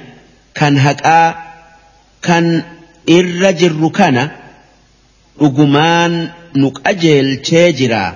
[0.54, 1.34] كان هكا
[2.22, 2.62] كان
[3.18, 4.24] irra jirru kana
[5.40, 6.12] dhugumaan
[6.60, 8.10] nu qajeelchee jiraa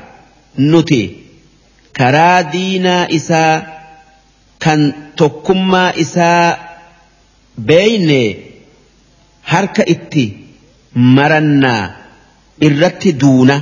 [0.70, 1.00] nuti
[1.98, 3.54] karaa diinaa isaa
[4.64, 4.80] kan
[5.20, 6.46] tokkummaa isaa
[7.68, 8.20] beeyne
[9.52, 10.24] harka itti
[11.16, 11.82] marannaa
[12.68, 13.56] irratti duuna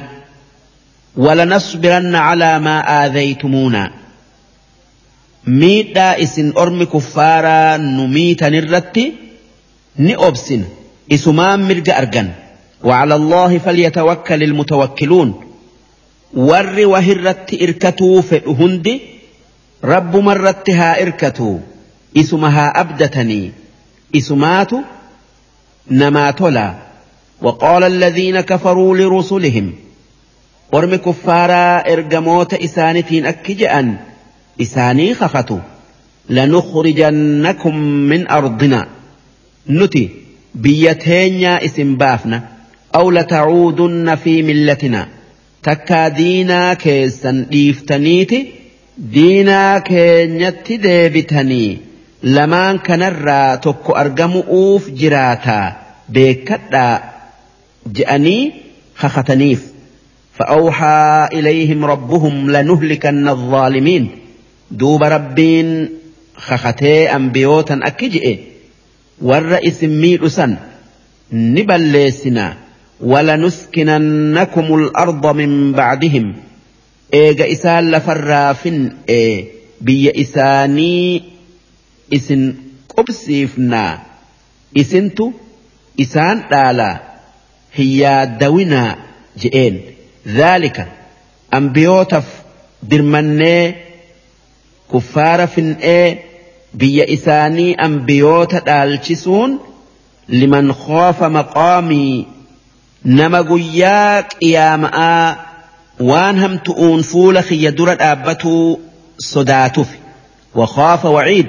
[1.24, 3.82] walanasbiranna calaa maa aadaytumuuna.
[5.60, 9.04] Miidhaa isin ormi kuffaaraa nu miitan irratti
[10.04, 10.66] ni obsina
[11.08, 12.28] isumaan mirga argan
[12.84, 15.34] وعلى الله فليتوكل المتوكلون.
[16.34, 19.00] warri wahirratti irkatuu fedhu hundi
[19.82, 21.60] rabbumarratti haa irkatuu
[22.14, 23.52] isuma haa abdatanii
[24.12, 24.84] isumaatu
[25.90, 26.74] نما تولا.
[27.42, 29.72] وقال الذين كفروا لرسلهم.
[30.72, 33.96] ورم كفارا إرجموت إسانتين أكجأن.
[34.60, 35.58] إساني خفتوا
[36.30, 38.88] لنخرجنكم من أرضنا.
[40.56, 42.48] نتي بيتين اسم بافنا
[42.94, 45.08] أو لتعودن في ملتنا
[45.62, 48.46] تكا دينا كيسا ديفتنيتي
[48.98, 51.78] دينا كينيت ديبتني
[52.22, 55.72] lamaan kanarraa tokko argamu'uuf jiraataa
[56.12, 57.00] beekadhaa
[57.98, 58.52] je'anii
[59.00, 59.60] kakataniif
[60.38, 64.08] فأوحى إليهم ربهم لنهلكن الظالمين
[64.70, 65.88] دوب ربين
[66.36, 68.38] خختي أنبيوتا أكجئ
[69.22, 70.56] والرئيس ميلسا
[71.32, 72.56] نبلسنا
[73.00, 76.36] ولنسكننكم الأرض من بعدهم
[77.14, 81.22] إيجا إسال لفرافن إيه biyya isaanii
[82.10, 82.42] isin
[82.94, 83.98] qubsiifnaa
[84.74, 85.26] isintu
[86.04, 86.94] isaan dhaalaa
[87.78, 88.96] hin yaaddawinaa
[89.42, 89.76] je'een
[90.38, 90.84] dhaalika
[91.58, 92.28] ambiyootaaf
[92.90, 93.62] dirmannee
[94.94, 96.06] kuffaara fin'ee
[96.76, 99.50] biyya isaanii ambiyoota dhaalchisuun
[100.40, 102.26] liman khoofa maqaamii
[103.18, 105.36] nama guyyaa qiyaama'aa
[106.10, 108.80] waan hamtu'uun fuula kiyya dura dhaabbatuu
[109.32, 109.90] sodaatuuf
[110.60, 111.48] wakhaafa waciid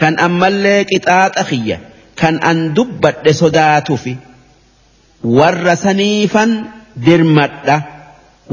[0.00, 1.76] kan ammallee qixaaxa kiyya
[2.20, 4.04] kan an dubbadhe sodaatuuf
[5.38, 6.50] warra saniifan
[7.06, 7.76] dirmadha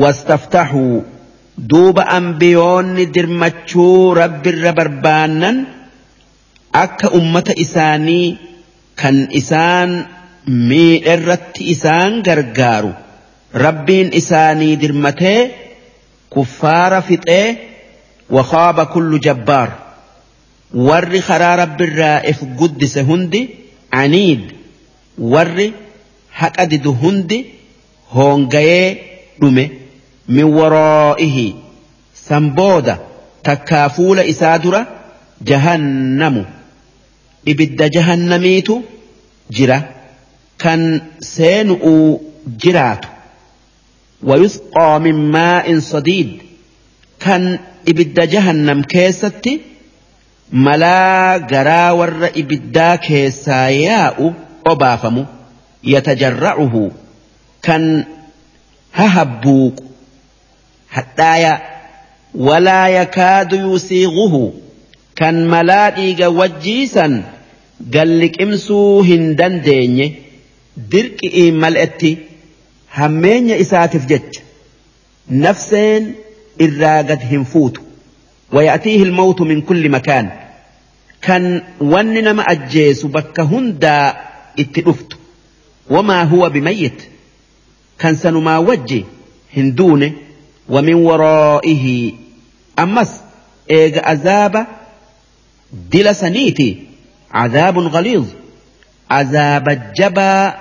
[0.03, 1.03] wastaftaxuu
[1.71, 5.57] duuba ambiyoonni dirmachuu rabbirra barbaannan
[6.73, 8.37] akka ummata isaanii
[9.01, 9.91] kan isaan
[10.69, 12.91] miidherratti isaan gargaaru.
[13.65, 15.41] Rabbiin isaanii dirmatee
[16.29, 17.47] kuffaara fixee
[18.35, 19.69] wakaaba kullu jabbaar.
[20.87, 23.41] Warri karaa rabbirraa if guddise hundi
[23.91, 24.43] aniid.
[25.33, 25.67] Warri
[26.39, 27.39] haqa didu hundi
[28.15, 28.87] hoongayee
[29.41, 29.65] dhume.
[30.27, 31.47] Min waroo'ihi
[32.25, 32.97] san booda
[33.43, 34.81] takkaa fuula isaa dura
[35.49, 36.45] jahannamu
[37.45, 38.83] ibidda jahannamiitu
[39.49, 39.83] jira.
[40.57, 42.21] Kan seenu'uu
[42.63, 43.07] jiraatu.
[44.23, 46.41] ويسقى من ماء صديد
[47.19, 49.61] كان إبدا جهنم كيستي
[50.51, 54.33] ملا جرا ور إبدا كيساياء
[54.67, 55.25] أبافم
[55.83, 56.91] يتجرعه
[57.61, 58.05] كان
[58.93, 59.83] ههبوك
[60.89, 61.57] حتى
[62.35, 64.53] ولا يكاد يسيغه
[65.15, 67.32] كان ملا إيجا وجيسا قال
[69.01, 70.13] هندن ديني
[70.77, 72.17] درك إيمال اتي
[72.93, 74.41] hammeenya isaatiif jecha
[75.29, 76.13] nafseen
[76.65, 77.81] irraa gad hin fuutu.
[78.51, 80.29] ويأتيه الموت من كل مكان
[81.21, 84.13] كان وننما أجيس بك هندا
[84.59, 85.17] اتلفت
[85.89, 87.01] وما هو بميت
[87.99, 89.03] كان سنما وجه
[89.57, 90.11] هندونه
[90.69, 92.11] ومن ورائه
[92.79, 93.11] أمس
[93.71, 94.67] إيغ عذاب
[95.91, 96.77] دل سنيتي
[97.33, 98.25] عذاب غليظ
[99.09, 100.55] عذاب الجبا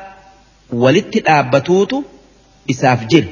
[0.72, 1.92] ولت الآبتوت
[2.72, 3.28] isaaf jira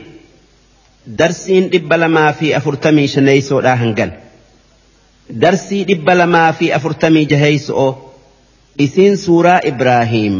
[1.18, 4.10] darsiin dhibba lamaa fi afurtamii shaneeysoodhaa hangal
[5.44, 7.90] darsii dhibba lamaa fi afurtamii jaheeyso'oo
[8.86, 10.36] isiin suuraa ibraahiim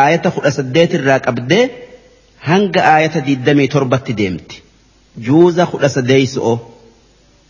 [0.00, 1.64] aayata kudha saddeet irraa qabdee
[2.48, 4.56] hanga aayata diddamii torbatti deemti
[5.26, 6.56] juuza kudha sadeeyso'oo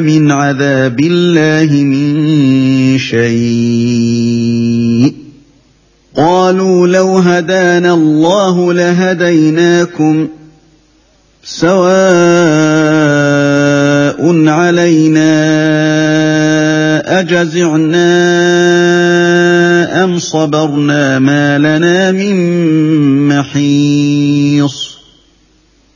[0.00, 4.44] من عذاب الله من شيء
[6.16, 10.28] قالوا لو هدانا الله لهديناكم
[11.44, 11.74] سواء
[14.48, 15.34] علينا
[17.20, 18.04] أجزعنا
[20.04, 22.36] أم صبرنا ما لنا من
[23.28, 24.93] محيص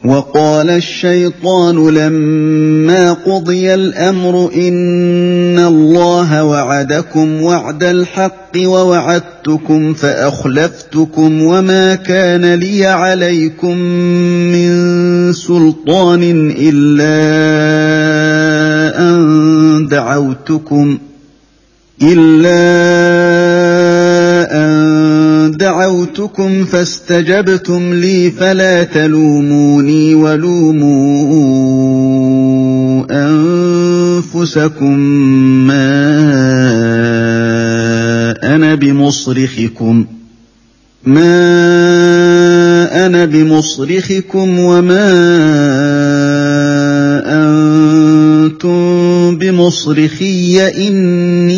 [0.09, 12.87] وقال الشيطان لما قضي الأمر إن الله وعدكم وعد الحق ووعدتكم فأخلفتكم وما كان لي
[12.87, 13.77] عليكم
[14.53, 17.19] من سلطان إلا
[19.01, 20.99] أن دعوتكم
[22.03, 22.59] إلا
[24.53, 24.88] أن
[25.59, 30.99] دعوتكم فاستجبتم لي فلا تلوموني ولوموا
[33.11, 34.99] أنفسكم
[35.67, 35.89] ما
[38.55, 40.05] أنا بمصرخكم.
[41.05, 41.47] ما
[43.07, 45.09] أنا بمصرخكم وما
[47.27, 51.58] أنتم بمصرخي إني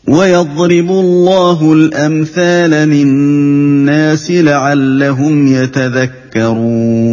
[0.09, 7.12] ويضرب الله الأمثال للناس لعلهم يتذكرون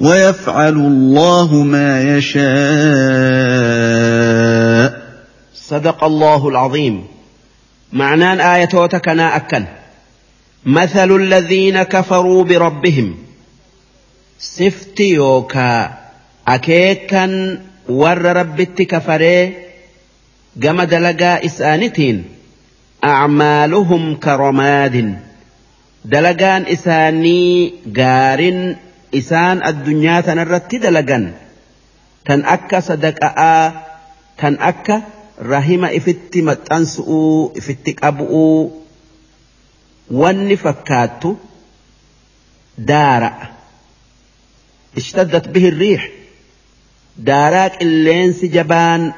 [0.00, 2.46] ويفعل الله ما يشاء.
[5.54, 7.06] صدق الله العظيم.
[7.92, 9.62] معنى آية وتكنا أكل.
[10.66, 13.16] مثل الذين كفروا بربهم.
[14.38, 15.98] سفت يوكا.
[16.48, 19.56] أكيكا ور ربت كفري.
[20.56, 22.24] جمد لقا إسانتين.
[23.04, 25.18] أعمالهم كرماد.
[26.04, 28.76] دلقان إساني قارن
[29.12, 31.34] isaan addunyaa tanarratti dalagan
[32.26, 33.72] tan akka sadaqa'aa
[34.40, 35.02] tan akka
[35.52, 38.86] rahima ifitti maxxansu'uu ifitti qabu'uu
[40.20, 41.30] wanni fakkaattu
[42.88, 43.56] daara.
[44.96, 46.08] اشتدت به الريح
[47.16, 49.12] داراك اللينس جبان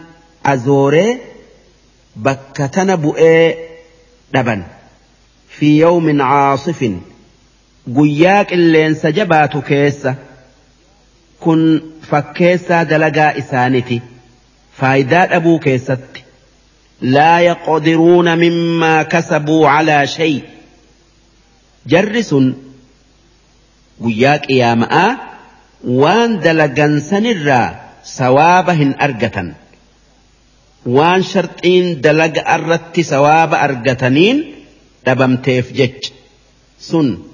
[0.47, 1.19] أزوري
[2.17, 3.55] بكتن بؤي
[4.35, 4.63] دبن
[5.49, 6.93] في يوم عاصف
[7.97, 10.15] قياك اللينس جبات كيسة
[11.41, 11.81] كن
[12.11, 14.01] فكيسة دلقا إسانتي
[14.73, 15.99] فايدات أبو كيست
[17.01, 20.43] لا يقدرون مما كسبوا على شيء
[21.87, 22.35] جرس
[24.05, 25.29] قياك يا مآ
[25.85, 29.55] waan dalagan sanirraa sawaaba hin argatan
[30.97, 34.39] waan sharxiin dalaga irratti sawaaba argataniin
[35.07, 36.11] dhabamteef jecha
[36.89, 37.28] sun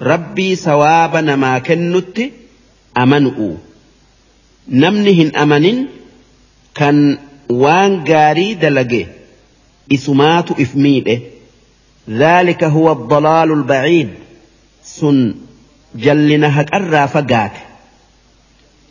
[0.00, 2.32] rabbii sawaaba namaa kennutti
[2.94, 3.58] amanu'u.
[4.68, 5.88] Namni hin amanin
[6.74, 7.18] kan
[7.48, 9.08] waan gaarii dalage
[9.88, 10.54] isumaatu
[12.08, 14.08] ذلك هو الضلال البعيد
[14.82, 15.34] سن
[15.94, 17.60] جلنا هكرا فقاته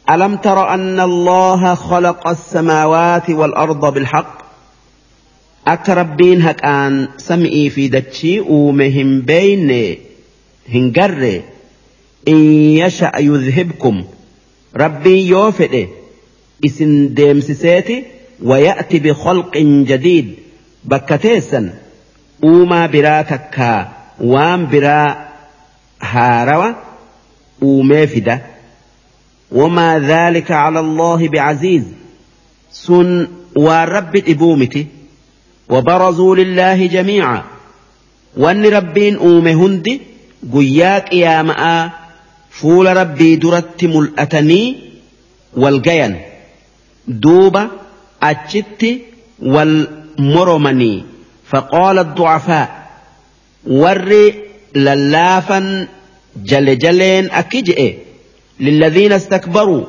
[0.10, 4.38] ألم تر أن الله خلق السماوات والأرض بالحق
[5.68, 9.98] أكربين هكان سمئي في دتشي ومهم بين
[10.74, 11.42] هنجر
[12.28, 12.38] إن
[12.78, 14.04] يشأ يذهبكم
[14.76, 15.88] ربي يوفئ
[16.66, 18.04] إسن ديمسسيتي
[18.44, 20.36] ويأتي بخلق جديد
[20.86, 21.74] بكتيسا
[22.44, 23.88] وما براتك
[24.22, 25.28] وام برا
[26.02, 26.74] هاروا
[27.62, 28.42] ومافده
[29.52, 31.84] وما ذلك على الله بعزيز
[32.72, 34.88] سن ورب إبومتي
[35.70, 37.44] وبرزوا لله جميعا
[38.38, 39.18] وان ربين
[40.44, 41.92] guyyaa qiyaama'aa
[42.60, 44.68] fuula rabbii duratti mul'atanii
[45.62, 46.16] wal gayan.
[47.24, 47.62] Duuba
[48.30, 48.92] achitti
[49.54, 49.74] wal
[50.18, 51.04] moromanii.
[51.52, 52.68] Faqoola du'afaa
[53.82, 54.24] warri
[54.86, 55.88] lallaafan
[56.50, 57.88] jale jaleen akki je'e
[58.60, 59.88] lilladhiina istakbaruu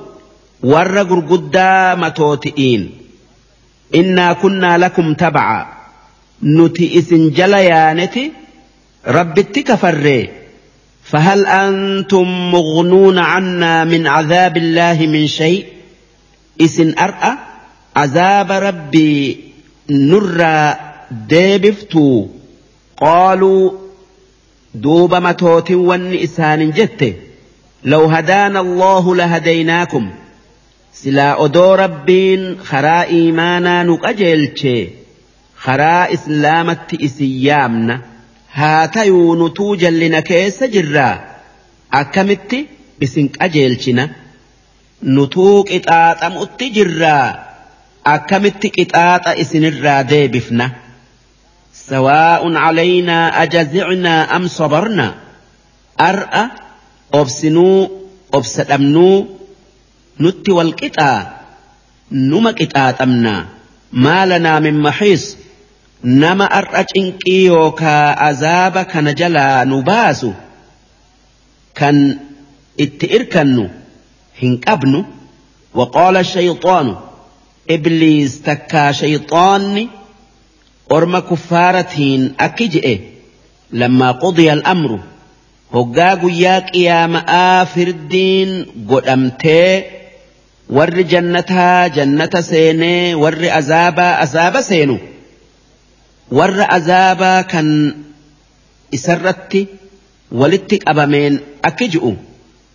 [0.72, 2.82] warra gurguddaa matooti'iin
[4.01, 5.66] innaa kunnaa lakum tabaca
[6.57, 8.24] nuti isin jala yaaneti
[9.16, 10.38] rabbitti kafarree.
[11.11, 15.66] فهل أنتم مغنون عنا من عذاب الله من شيء؟
[16.61, 17.32] إسن أرأى
[17.96, 19.40] عذاب ربي
[19.90, 20.76] نرى
[21.11, 22.26] ديبفتو.
[22.96, 23.70] قالوا
[24.74, 27.16] دوب متوت ونئسان جت.
[27.84, 30.11] لو هدانا الله لهديناكم.
[30.94, 34.88] سلا أدو ربين خرا إيمانا نقجلت.
[35.56, 38.00] خرا إسلامت إسيامنا.
[38.59, 41.14] Haa tayuu nutuu jallina keessa jirraa
[42.00, 42.59] akkamitti
[43.06, 44.04] isin qajeelchina
[45.16, 47.26] nutuu qixaaxamutti jirraa
[48.14, 50.66] akkamitti qixaaxa isinirraa deebifna
[51.88, 55.14] سواء علينا أجزعنا أم صبرنا
[56.00, 56.44] أرأى
[57.14, 57.90] أبسنو
[58.34, 59.26] أبسدمنو
[60.20, 61.12] نت والقطا
[62.12, 63.46] نما قطاطمنا
[63.92, 64.26] ما
[66.05, 70.32] لنا من محيص نما أرأى إنكي يوكا أزاب كان جلا نباسو
[71.74, 72.18] كان
[72.80, 73.68] اتئركنو
[74.42, 75.05] هنكبنو
[75.74, 76.96] وقال الشيطان
[77.70, 79.88] إبليس تكا شيطاني
[80.96, 82.94] orma kuffaaratiin akki je'e
[83.72, 84.99] lammaa qudiya al'amru
[85.74, 88.51] hoggaa guyyaa qiyaama'aa firdiin
[88.90, 89.72] godhamtee
[90.76, 94.96] warri jannataa jannata seenee warri azaabaa azaaba seenu
[96.36, 97.68] warra azaabaa kan
[98.96, 99.60] isarratti
[100.40, 101.34] walitti qabameen
[101.70, 102.12] akki ji'u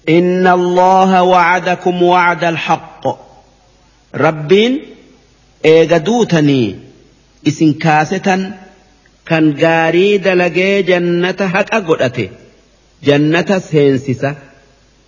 [0.09, 3.03] إن الله وعدكم وعد الحق
[4.15, 4.81] ربين
[7.49, 8.41] isin kaasetan
[9.29, 12.25] kan gaarii dalagee jannata haqa godhate
[13.07, 14.31] jannata seensisa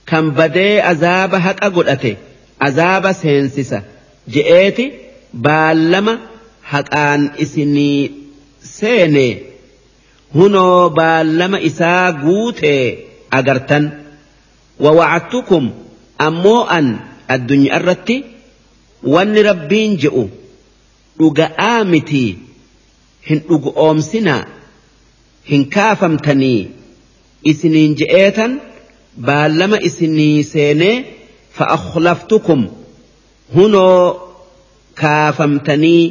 [0.09, 2.11] kan badee azaaba haqa godhate
[2.67, 3.79] azaaba seensisa
[4.33, 4.85] je'eeti
[5.45, 6.13] baallama
[6.73, 8.01] haqaan isinii
[8.78, 9.26] seene
[10.38, 12.84] hunoo baallama isaa guutee
[13.39, 13.86] agartan.
[14.84, 15.65] Wawacattukum
[16.28, 16.88] ammoo an
[17.34, 18.15] addunyaa irratti
[19.13, 20.23] wanni rabbiin je'u
[21.19, 22.23] dhuga'aa miti
[23.30, 24.43] hin dhugu oomsinaa
[25.51, 26.59] hin kaafamtanii
[27.51, 28.51] isiniin je'eetan
[29.30, 30.95] baallama isinii seenee
[31.59, 32.61] fa'akhlaftukum
[33.55, 33.99] hunoo
[35.01, 36.03] kaafamtanii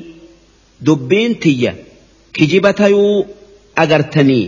[0.86, 1.72] dubbiin tiyya
[2.36, 3.26] kijiba tayuu
[3.82, 4.44] agartanii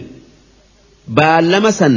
[1.19, 1.95] baallama san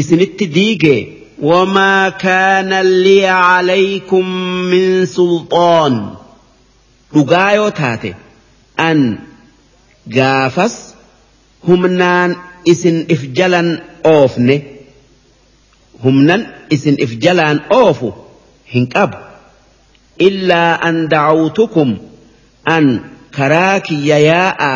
[0.00, 1.00] isinitti diigee
[1.42, 4.24] وما كان لي عليكم
[4.70, 5.94] من سلطان
[7.14, 8.10] dhugaa yoo taate
[8.76, 8.98] an
[10.16, 10.74] gaafas
[11.68, 12.30] humnaan
[12.72, 13.68] isin if jalan
[14.04, 14.56] oofne
[16.04, 16.42] humnan
[16.76, 18.08] isin if jalaan oofu
[18.72, 19.16] hin qabu
[23.36, 24.72] karaa kiyya yaa'a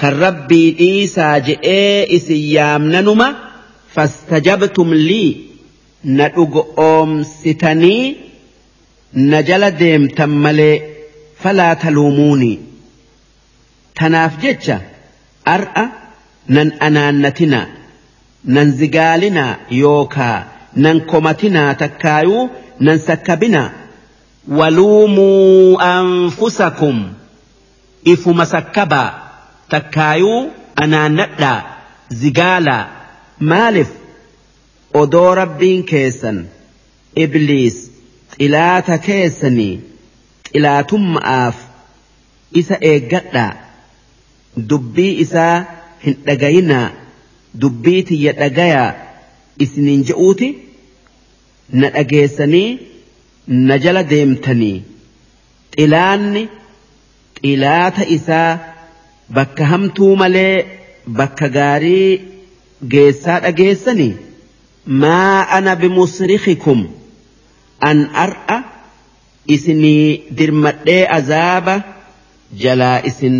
[0.00, 3.28] kan rabbii dhiisaa je'ee isin yaamnanuma
[3.94, 5.30] fastajabtum lii
[6.18, 8.04] na dhugo oomsitanii
[9.30, 10.74] na jala deemtan malee
[11.42, 12.58] falaa taluumuunii.
[13.98, 14.76] Tanaaf jecha
[15.54, 15.84] ar'a
[16.56, 17.66] nan anaannatinaa
[18.54, 19.52] nan zigaalinaa
[19.82, 20.38] yookaa
[20.84, 22.44] nan komatinaa takkaayuu
[22.88, 23.70] nan sakkabinaa.
[24.58, 26.98] Waluumuu anfusakum.
[28.12, 29.08] ifuma sakkabaa
[29.74, 30.40] takkaayuu
[30.84, 31.58] anaannadhaa
[32.22, 32.82] zigaalaa
[33.52, 33.90] maaliif
[35.02, 36.38] odoo rabbiin keessan
[37.24, 37.76] ibliis
[38.36, 39.74] xilaata keessanii
[40.50, 41.56] xilaatummaa'aaf
[42.60, 43.50] isa eeggadhaa
[44.72, 45.54] dubbii isaa
[46.04, 46.86] hin dhagayinaa
[47.64, 48.90] dubbii tiyya dhagayaa
[49.66, 50.48] isiniin je'uuti
[51.80, 52.68] na dhageessanii
[53.70, 54.76] na jala deemtanii
[55.76, 56.42] xilaanni
[57.42, 58.52] xilaata isaa
[59.36, 60.54] bakka hamtuu malee
[61.18, 62.10] bakka gaarii
[62.92, 64.12] geessaa dhageessanii
[65.02, 66.80] maa ana bimusrikikum
[67.90, 68.58] an ar'a
[69.56, 70.06] isinii
[70.38, 71.74] dirmadhee azaaba
[72.62, 73.36] jalaa isin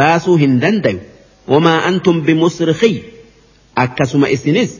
[0.00, 1.00] baasuu hin dandayu
[1.52, 2.98] wamaa antum bimusrikii
[3.84, 4.72] akkasuma isinis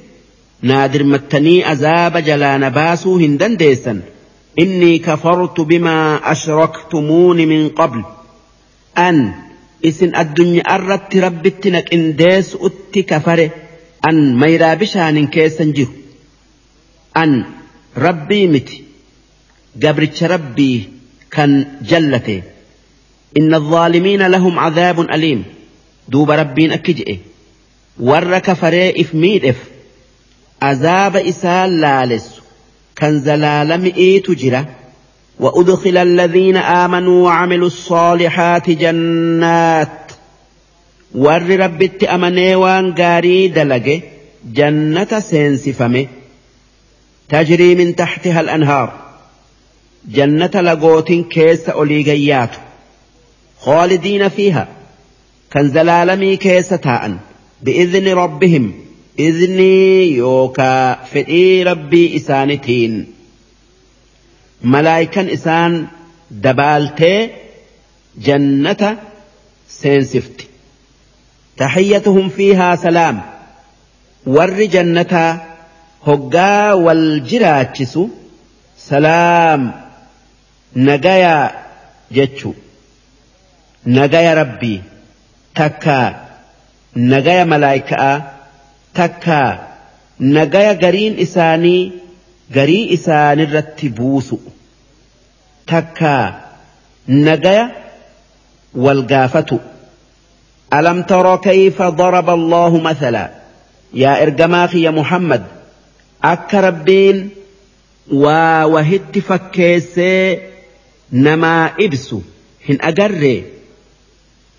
[0.71, 3.99] naa dirmattanii azaaba jalaa na baasuu hin dandeessan
[4.65, 8.01] innii kafartu bimaa ashraktumuuni min qabl
[8.99, 9.33] أن
[9.85, 13.51] إسن الدنيا أردت ربتنك إن ديس أتك فري
[14.11, 15.87] أن ميرا بشان كيسا جيه
[17.17, 17.45] أن
[17.97, 18.71] ربي مت.
[19.83, 20.89] قبرت ربي
[21.31, 22.43] كان جلته
[23.41, 25.45] إن الظالمين لهم عذاب أليم.
[26.09, 27.19] دوب ربين أكجئ إيه.
[28.01, 29.57] ور فري إف ميد إف.
[30.63, 32.41] أذاب إسال لالس.
[32.97, 34.80] كان زلالم إيتو جِرَةٍ
[35.41, 40.13] وأدخل الذين آمنوا وعملوا الصالحات جنات.
[41.15, 41.91] ور رب
[42.55, 44.01] وان قاري دلج
[44.53, 46.07] جنة سينسفمه
[47.29, 48.93] تجري من تحتها الأنهار.
[50.11, 52.51] جنة لقوت كيس أوليغيات
[53.61, 54.69] خالدين فيها.
[55.51, 57.17] كان زلالمي كيس تاء
[57.63, 58.73] بإذن ربهم.
[59.19, 63.20] إذني يوكا فئي ربي إسانتين.
[64.63, 65.91] Malaayikan isaan
[66.43, 67.19] dabaaltee
[68.27, 68.97] jannata
[69.67, 70.49] seensifti.
[71.57, 73.23] Tahiyyatuhum fiihaa salaam.
[74.27, 75.39] Warri jannataa
[76.07, 78.03] hoggaa wal jiraachisu
[78.77, 79.73] salaam
[80.75, 81.35] nagaya
[82.17, 82.55] jechu.
[83.87, 84.83] Nagaya rabbii
[85.55, 86.09] takkaa
[86.95, 88.13] nagaya malaayika'a
[88.93, 89.51] takkaa
[90.21, 91.93] nagaya gariin isaanii
[92.55, 94.41] garii isaanirratti buusu.
[95.67, 96.25] Takkaa
[97.07, 97.71] nagaya
[98.75, 99.05] wal
[100.75, 103.31] ألم تر كيف ضرب الله مثلا
[103.95, 105.47] يا إرجماخ يا محمد
[106.25, 107.31] أك ربين
[108.13, 110.39] ووهد فكيسي
[111.13, 112.21] نما إبسو
[112.69, 113.45] هن أجري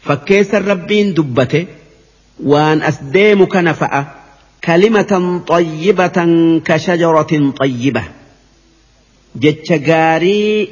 [0.01, 1.65] فكيس الربين دبته
[2.43, 4.05] وان أسديم كنفأ
[4.63, 6.17] كلمة طيبة
[6.65, 8.03] كشجرة طيبة.
[9.35, 10.69] جتش غاري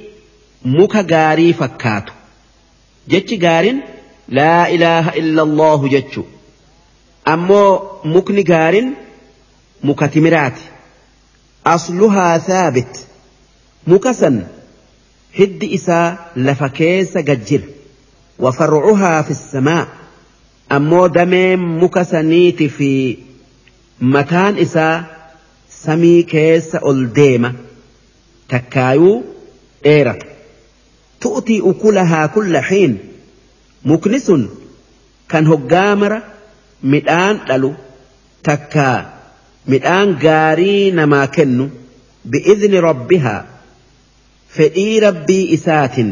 [0.65, 2.03] مك غاري فكات
[3.07, 3.81] جتش غارين
[4.29, 6.19] لا إله إلا الله جتش
[7.27, 8.93] أمو مكن غارين
[9.83, 10.59] مكتمرات
[11.67, 13.07] أصلها ثابت.
[13.87, 14.47] مكسا
[15.39, 17.61] هد إسا لفكيس ججر
[18.39, 19.87] وفرعها في السماء.
[20.71, 23.17] أمو دمين مكسنيت في
[23.99, 25.03] mataan isaa
[25.83, 27.51] samii keessa ol deema
[28.47, 29.17] takkaayuu
[29.83, 30.25] dheerata
[31.23, 32.93] tu'tii ukulahaa kulla xiin
[33.91, 34.43] mukni sun
[35.31, 36.19] kan hoggaa mara
[36.93, 37.71] midhaan dhalu
[38.49, 38.87] takka
[39.73, 41.65] midhaan gaarii namaa kennu
[42.31, 43.41] bi'izni rabbihaa
[44.57, 46.11] fedhii rabbii isaatin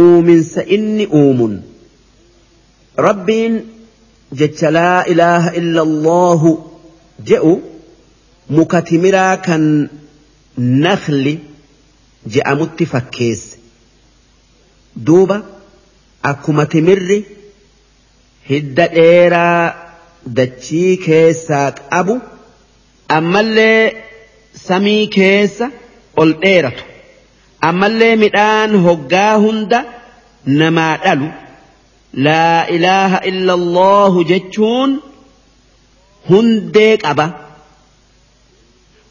[0.00, 1.54] uuminsa inni uumun
[3.06, 3.54] rabbiin
[4.40, 6.50] jecha laa ilaaha illa allahu
[7.30, 7.52] je'u
[8.56, 9.64] muka timiraa kan
[10.84, 11.34] nakhli
[12.34, 13.56] je'amutti fakkeesse
[15.06, 15.36] duuba
[16.30, 17.18] akkuma timirri
[18.50, 19.62] hidda dheeraa
[20.38, 22.14] dachii keessaa qabu
[23.18, 23.82] ammallee
[24.66, 25.66] samii keessa
[26.22, 26.84] ol dheeratu
[27.68, 29.80] ammallee midhaan hoggaa hunda
[30.60, 31.28] namaa dhalu
[32.26, 34.90] laa ilaaha illa allahu jechuun
[36.30, 37.26] hundee qaba.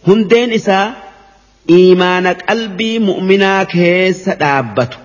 [0.07, 0.88] Hundeen isaa
[1.78, 4.97] iimaana qalbii mu'minaa keessa dhaabbatu.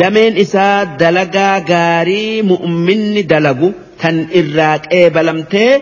[0.00, 3.68] Dameen isaa dalagaa gaarii mu'minni dalagu
[4.00, 5.72] tan irraa qeebalamtee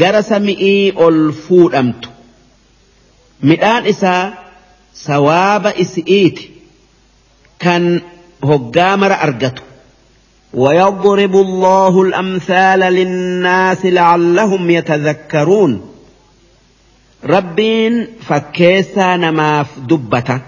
[0.00, 2.08] gara sami'ii ol fuudhamtu.
[3.48, 4.24] Midhaan isaa
[5.06, 6.44] sawaaba isi'iiti.
[7.62, 7.84] Kan
[8.48, 9.62] hoggaa mara argatu
[10.54, 15.90] ويضرب الله الأمثال للناس لعلهم يتذكرون.
[17.24, 20.40] ربين فكيسا نماف دبة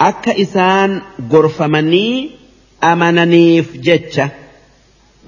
[0.00, 1.02] أكا إسان
[1.32, 2.30] غرفمني
[2.84, 4.28] أمننيف جتشة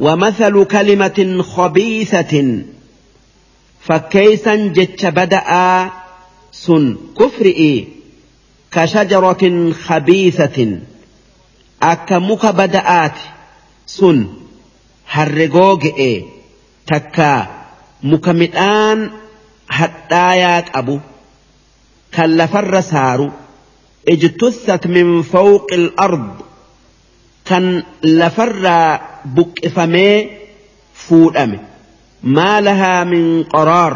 [0.01, 2.63] ومثل كلمة خبيثة.
[3.81, 5.91] فكيسا جتش بدأ
[6.53, 7.89] سن كفرئي
[8.73, 10.79] كشجرة خبيثة.
[11.83, 13.19] أكمك بدأت.
[13.87, 14.19] sun
[15.15, 16.13] harregoo ge'e
[16.91, 17.31] takka
[18.11, 19.01] muka midhaan
[19.79, 20.97] hadhaayaa qabu
[22.15, 23.29] kan lafarra saaru
[24.13, 26.27] ijtusat min fawqi al-ard
[27.49, 27.65] kan
[28.03, 28.91] lafarraa
[29.37, 30.17] buqqifamee
[31.05, 31.59] fuudhame.
[32.37, 33.25] Maa lahaa min
[33.55, 33.95] qoraar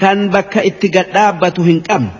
[0.00, 2.12] kan bakka itti gadhaabbatu hin qabne.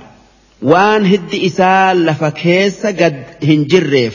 [0.70, 3.16] Waan hiddi isaa lafa keessa gad
[3.48, 4.14] hin jirreef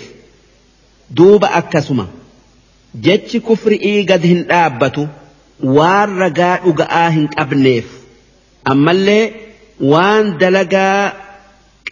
[1.17, 2.05] duuba akkasuma.
[2.95, 5.07] أكسما جتش كفر إي قد هندابة
[5.63, 7.85] وان رقاء أقآ هنكبنيف
[8.71, 9.31] أما اللي
[9.81, 11.13] وان دلقا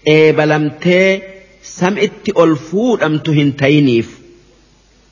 [0.08, 1.22] قيبلمتي
[1.64, 4.20] سمئت ألفود أم تهنتينيف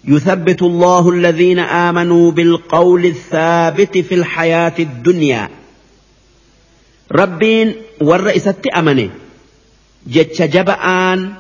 [0.06, 5.50] يثبت الله الذين آمنوا بالقول الثابت في الحياة الدنيا
[7.12, 9.10] ربين والرئيسة أمني
[10.08, 11.34] جتش جبآن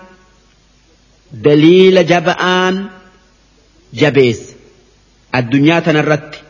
[1.34, 2.86] دليل جبآن
[3.94, 4.42] جبيس
[5.36, 6.42] الدنيا تنرت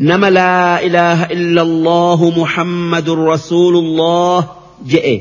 [0.00, 5.20] نما لا إله إلا الله محمد رسول الله جئ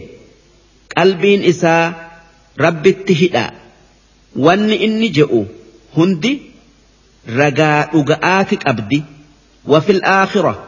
[0.97, 2.19] قلبين إساء
[2.59, 3.53] رب التهداء
[4.35, 5.45] وان إني جئو
[5.97, 6.41] هندي
[7.29, 9.03] رقاء أقاتك أبدي
[9.67, 10.63] وفي الآخرة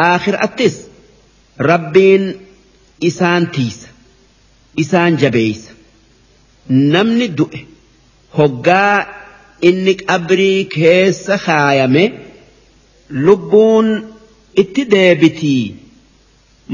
[0.00, 0.76] آخر التس
[1.60, 2.34] ربين
[3.04, 3.86] إسان تيس
[4.80, 5.64] إسان جبيس
[6.70, 7.64] نمني دؤه
[8.34, 9.23] هقاء
[9.68, 12.04] inni qabrii keessa kaayame
[13.26, 13.88] lubbuun
[14.62, 15.64] itti deebitii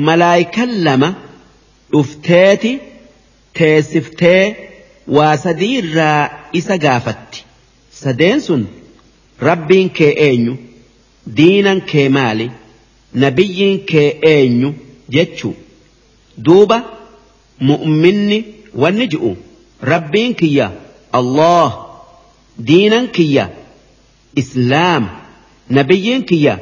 [0.07, 1.09] malaayikan lama
[1.93, 2.73] dhufteeti
[3.59, 4.45] teessiftee
[5.17, 6.23] waa sadii irraa
[6.61, 7.41] isa gaafatti
[8.03, 8.63] sadeen sun
[9.49, 10.55] rabbiin kee eenyu
[11.37, 12.47] diinan kee maali
[13.25, 14.71] nabiyyiin kee eenyu
[15.17, 15.55] jechuu
[16.47, 16.79] duuba
[17.71, 18.39] mu'minni
[18.83, 19.33] wanni ji'u
[19.93, 20.69] rabbiin kiyya
[21.19, 21.69] Allah
[22.69, 23.45] diinan kiyya
[24.43, 25.05] islaam
[25.79, 26.55] nabiyyiin kiyya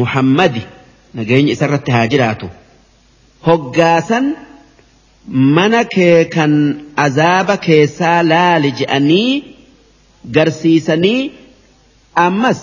[0.00, 0.62] muhammadi
[1.18, 2.46] nageenya isarratti haa jiraatu
[3.48, 4.26] hoggaasan
[5.56, 6.52] mana kee kan
[7.06, 9.32] azaaba keessaa laali je'anii
[10.36, 11.22] garsiisanii
[12.26, 12.60] ammas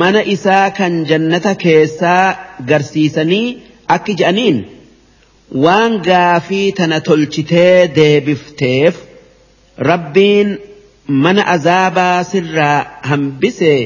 [0.00, 2.26] mana isaa kan jannata keessaa
[2.70, 3.46] garsiisanii
[3.96, 4.58] akki je'aniin
[5.64, 8.94] waan gaafii tana tolchitee deebifteef
[9.90, 10.48] rabbiin
[11.08, 13.80] mana azaabaa sirraa hambisee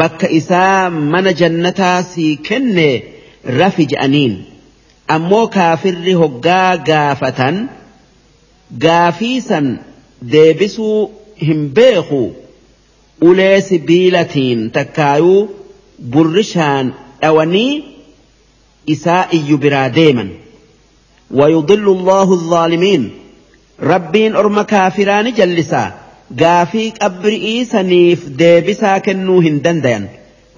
[0.00, 2.88] bakka isaa mana jannataa sii kenne
[3.58, 4.34] rafi je'aniin
[5.16, 7.56] ammoo kaafirri hoggaa gaafatan
[8.86, 9.66] gaafii san
[10.32, 11.10] deebisuu
[11.48, 12.22] hin beeku
[13.28, 15.48] ulee sibiilatiin takkaayuu
[16.16, 16.86] burrishaan
[17.20, 17.84] dhawanii
[18.96, 20.30] isaa iyyu biraa deeman
[21.30, 23.10] ويضل الله الظالمين
[23.82, 25.84] ربين أرم كافران جلسا
[26.34, 30.08] gaafii qabrii saniif deebisaa kennuu hin dandayan.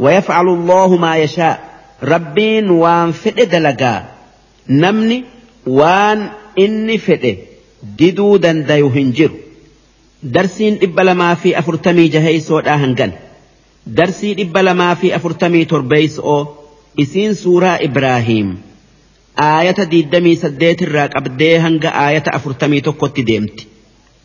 [0.04, 1.54] Wayafcalu allaahu maa yashaa.
[2.12, 3.98] Rabbiin waan fedhe dalagaa.
[4.68, 5.18] Namni
[5.80, 6.20] waan
[6.64, 7.32] inni fedhe
[7.98, 9.36] diduu dandayu hin jiru.
[10.34, 13.12] Darsiin dhibba lamaa fi afurtamii jaheeysoodhaa hangan.
[13.98, 16.40] Darsii dhibba lamaa fi afurtamii torbeeysoo
[17.04, 18.48] isiin suuraa ibraahiim
[19.44, 23.66] aayata diiddamii saddeet irraa qabdee hanga aayata afurtamii tokkotti deemti.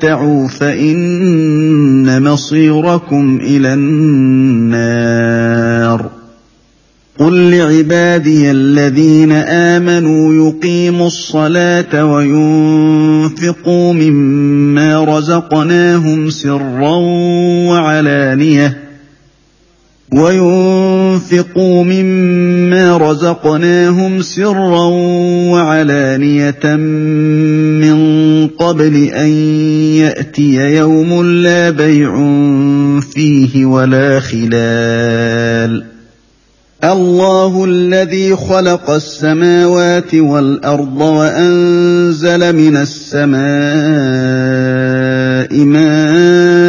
[0.00, 5.26] تمتعوا فإن مصيركم إلى النار
[7.18, 16.96] قل لعبادي الذين آمنوا يقيموا الصلاة وينفقوا مما رزقناهم سرا
[17.68, 18.86] وعلانيةً
[20.12, 24.84] وينفقوا مما رزقناهم سرا
[25.50, 26.76] وعلانية
[27.82, 27.95] من
[28.58, 29.28] قبل أن
[29.96, 32.12] يأتي يوم لا بيع
[33.00, 35.96] فيه ولا خلال.
[36.84, 43.36] الله الذي خلق السماوات والأرض وأنزل من السماء
[45.64, 46.66] ماء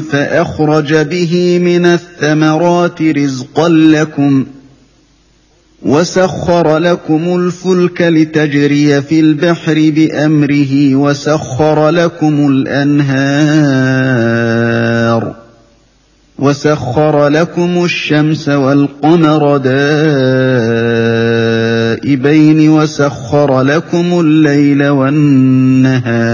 [0.00, 4.44] فأخرج به من الثمرات رزقا لكم
[5.84, 14.14] وسخر لكم الفلك لتجري في البحر بأمره وسخر لكم الأنهار
[16.38, 19.56] وسخر لكم الشمس والقمر
[22.06, 26.24] دائبين وسخر لكم الليل والنهار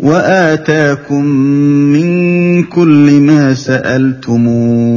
[0.00, 4.96] وآتاكم من كل ما سألتموه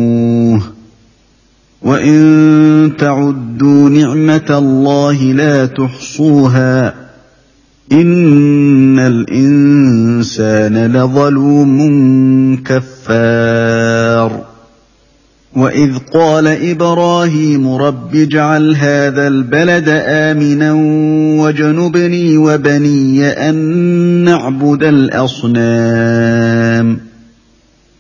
[1.82, 6.94] وإن تعدوا نعمة الله لا تحصوها
[7.92, 11.78] إن الإنسان لظلوم
[12.66, 14.50] كفار
[15.56, 20.74] وإذ قال إبراهيم رب اجعل هذا البلد آمنا
[21.42, 23.56] وجنبني وبني أن
[24.24, 26.30] نعبد الأصنام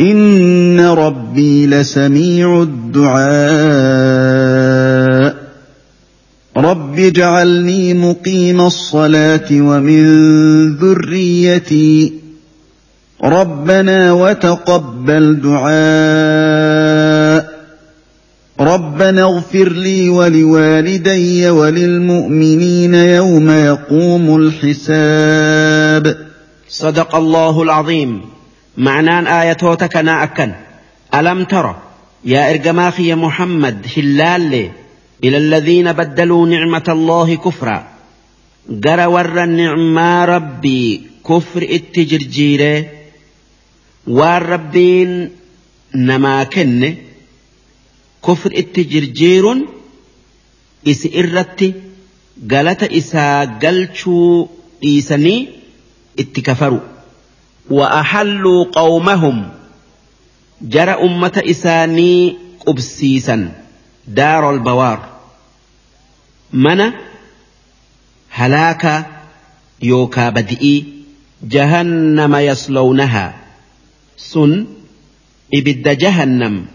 [0.00, 3.32] ان ربي لسميع الدعاء
[6.56, 10.04] رب اجعلني مقيم الصلاة ومن
[10.76, 12.12] ذريتي
[13.24, 16.92] ربنا وتقبل دعاء
[18.60, 26.16] ربنا اغفر لي ولوالدي وللمؤمنين يوم يقوم الحساب
[26.68, 28.20] صدق الله العظيم
[28.76, 30.52] معنان آياتوتك أكن.
[31.14, 31.82] ألم ترى
[32.24, 34.70] يا إرجماخي محمد هلال
[35.24, 37.88] إلى الذين بدلوا نعمة الله كفرا.
[38.68, 42.86] جرى ور النعمة ربي كفر التجرجيرة
[44.06, 45.30] والربين
[45.94, 46.94] نما كن
[48.26, 49.44] كفر التجرجير
[50.88, 51.74] إس إرتي
[52.50, 54.46] قالت إسا قلتشو
[54.84, 55.48] إيساني
[56.18, 56.80] اتكفروا
[57.70, 59.48] وأحلوا قومهم.
[60.62, 62.36] جرى أمة إساني
[62.66, 63.52] قبسيسا
[64.08, 65.08] دار البوار.
[66.52, 66.92] من؟
[68.30, 69.06] هلاك
[69.82, 70.84] يوكا بدئي
[71.42, 73.34] جهنم يصلونها.
[74.16, 74.66] سن؟
[75.54, 76.66] إبد جهنم.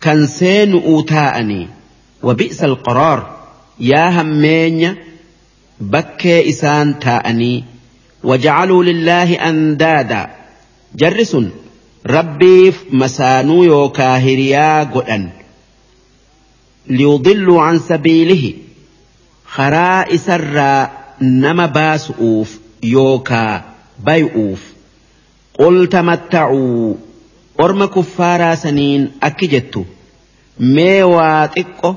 [0.00, 1.68] كان كنسين أوتاءني.
[2.22, 3.38] وبئس القرار.
[3.80, 4.94] يا همين
[5.80, 7.77] بكي إسان تاءني.
[8.24, 10.30] وجعلوا لله أندادا.
[10.96, 11.36] جرس
[12.06, 15.28] ربي مسانو يوكاهريا قدن.
[16.86, 18.52] ليضلوا عن سبيله.
[19.46, 20.90] خراء سرى
[21.20, 23.64] نما باسؤوف يوكا
[24.06, 24.62] بيؤوف
[25.58, 26.94] قل تمتعوا
[27.60, 29.84] أرم كفارا سنين أكجت
[30.60, 31.94] ميوا تكو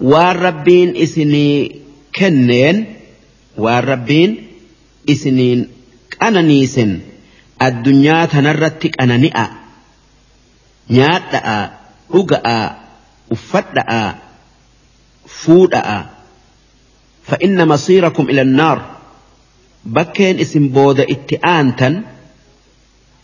[0.00, 1.80] والربين إسني
[2.16, 2.86] كنين
[3.58, 4.46] والربين ربين
[5.07, 5.59] isiniin
[6.19, 6.91] qananiisen
[7.67, 9.45] addunyaa tanarratti qanani'a
[10.89, 11.57] nyaadha'a
[12.13, 12.59] dhuga'a
[13.35, 14.01] uffadha'a
[15.41, 15.99] fuudha'a.
[17.29, 18.95] فإن مصيركم إلى النار
[19.85, 22.03] بكين اسم بود اتآنتا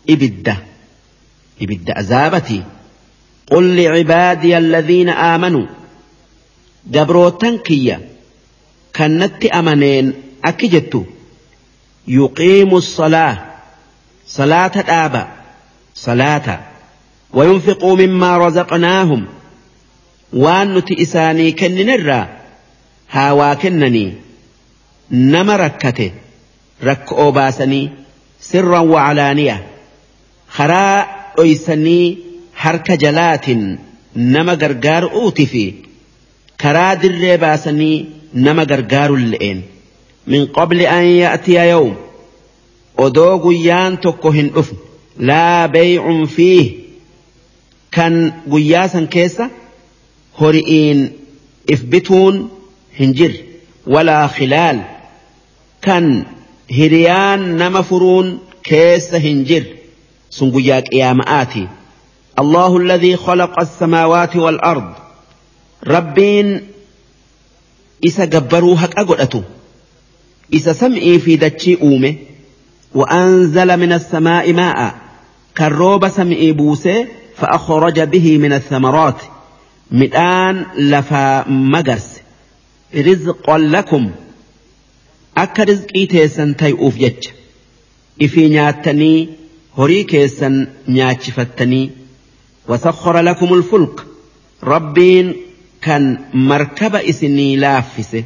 [0.09, 0.57] إبدة
[1.61, 2.63] إبدة أزابتي
[3.51, 5.65] قل لعبادي الذين آمنوا
[6.85, 8.09] دبروتن كيا
[8.95, 10.13] كنت أمنين
[10.45, 11.05] أكجت
[12.08, 13.38] يقيم الصلاة.
[14.26, 15.28] صلاة الآباء
[15.94, 16.60] صلاة.
[17.32, 19.26] وينفقوا مما رزقناهم.
[20.32, 22.28] وأن نتئساني كننرا
[23.10, 24.12] هاوا كنني
[25.10, 26.12] نما ركتي
[26.84, 27.90] رك أوباسني.
[28.40, 29.66] سرا وعلانية.
[30.48, 32.18] خراء أيسني
[32.54, 33.46] حرك جلات.
[34.16, 35.74] نما غرغار أوتفي.
[36.60, 38.06] كرا دري باسني.
[38.34, 39.62] نما غرغار اللئين.
[40.26, 41.96] من قبل أن يأتي يوم.
[42.98, 44.76] أدوغ يان تكوهن أفن
[45.16, 46.72] لا بيع فيه.
[47.92, 49.50] كان قياسا كيسا.
[50.40, 51.12] هرئين
[51.70, 52.48] إفبتون
[53.00, 53.32] هنجر.
[53.86, 54.80] ولا خلال.
[55.82, 56.24] كان
[56.72, 59.64] هريان نمفرون كيس هنجر.
[60.30, 61.68] سنقياك يا مآتي
[62.38, 64.92] الله الذي خلق السماوات والأرض.
[65.86, 66.60] ربين
[68.06, 69.20] إسا قبروهك أقول
[70.54, 72.14] إسا سمعي في دتشي أومه
[72.94, 74.94] وأنزل من السماء ماء
[75.54, 79.22] كالروب سمعي بوسه فأخرج به من الثمرات
[79.90, 82.20] مدان لفا مقرس
[82.92, 84.04] rizqan lakum
[85.42, 87.32] akka rizqii teessan ta'uuf jecha
[88.26, 89.28] ifii nyaattanii
[89.78, 90.56] horii keessan
[90.96, 91.90] nyaachifattanii
[92.70, 93.96] wasakhara lakum ulfulk
[94.72, 95.28] rabbiin
[95.86, 96.04] kan
[96.50, 98.24] markaba isinii laaffise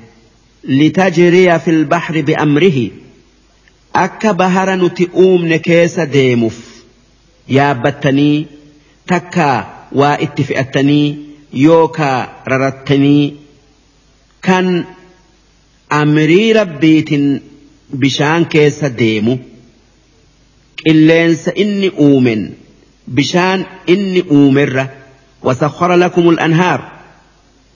[0.68, 2.88] لتجري في البحر بأمره.
[3.96, 6.84] أكا بهر نتئوم نكيس ديموف.
[7.48, 8.46] يا بتني
[9.06, 11.18] تكا واتفئتني
[11.52, 13.34] يوكا ررتني.
[14.42, 14.84] كان
[15.92, 17.10] أمري ربيت
[17.90, 19.38] بشان كيس ديمو.
[20.86, 22.50] إلا إنس إني أومن
[23.08, 24.86] بشان إني أومر.
[25.42, 26.92] وسخر لكم الأنهار.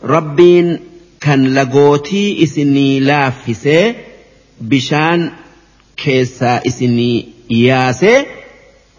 [0.04, 0.78] ربين
[1.20, 3.94] كان lagootii اسني laaffisee
[4.60, 5.30] بشان
[5.96, 8.26] keessaa اسني yaasee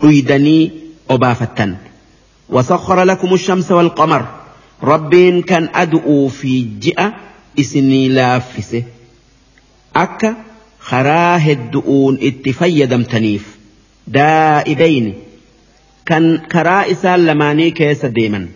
[0.01, 0.72] dhuydanii
[1.09, 1.78] obaafattan.
[2.49, 4.26] وسخر لكم الشمس والقمر
[4.84, 7.13] ربين كان ادؤو في جئة
[7.59, 8.84] إسني لافسة
[9.95, 10.36] أكا
[10.80, 13.57] خراه الدؤون اتفيا دمتنيف
[14.07, 15.13] دائبين
[16.05, 18.47] كان كرائسا لماني كيس ديما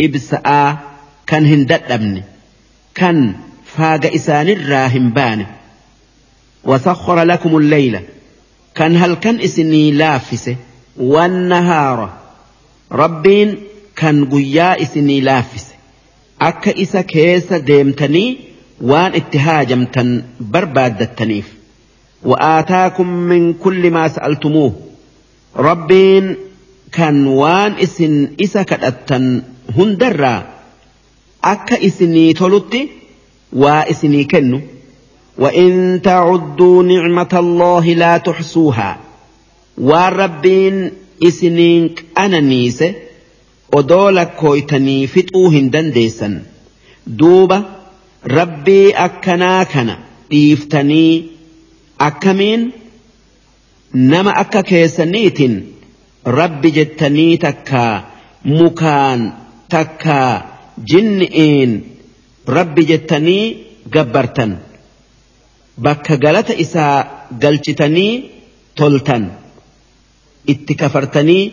[0.00, 0.78] ابسا
[1.26, 2.22] كان هندت أبني
[2.94, 3.34] kan
[3.76, 5.46] faaga isaanirraa hin baane
[6.64, 8.00] وسخر لكم الليل.
[8.74, 10.56] كان هل كان إسني لافسه
[10.96, 12.12] والنهار.
[12.92, 13.56] ربين
[13.96, 15.74] كان قيا إسني لافسه
[16.40, 18.36] أكا إسا كيس ديمتني
[18.80, 21.54] وان اتهاجمتن بربادتنيف
[22.22, 24.72] وآتاكم من كل ما سألتموه.
[25.56, 26.36] ربين
[26.92, 29.42] كان وان إسن إسا كدتن
[29.78, 30.53] هندرا.
[31.44, 32.88] أكا إسني تلتي
[33.52, 34.60] وإسني كنو
[35.38, 39.00] وإن تعدوا نعمة الله لا تحصوها
[39.78, 40.90] والربين
[41.22, 42.40] إسنينك أنا
[43.72, 46.34] odoola kooytanii fixuu hin dandeessan
[47.20, 47.56] duuba
[48.38, 49.96] rabbii akkanaa kana
[50.30, 51.12] dhiiftanii
[52.08, 52.66] akkamiin
[54.12, 55.56] nama akka keessaniitiin
[56.38, 57.92] rabbi jettanii takkaa
[58.44, 59.24] mukaan
[59.76, 61.82] takkaa جنئين
[62.48, 63.56] رب جتني
[63.94, 64.56] قبرتن.
[65.78, 68.24] بك غلط إساء قلتني
[68.76, 69.30] تلتن
[70.48, 71.52] اتكفرتني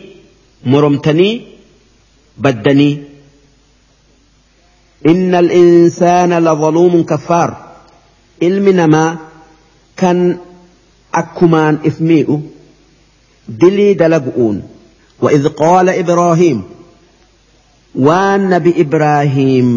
[0.64, 1.40] مرمتني
[2.38, 3.02] بدني.
[5.06, 7.74] إن الإنسان لظلوم كفار.
[8.42, 9.16] إلمنما
[9.96, 10.38] كان
[11.14, 12.40] أكمان إفميء
[13.48, 14.62] دلي دلقؤون.
[15.20, 16.62] وإذ قال إبراهيم
[17.94, 19.68] waan nabi Ibraahiim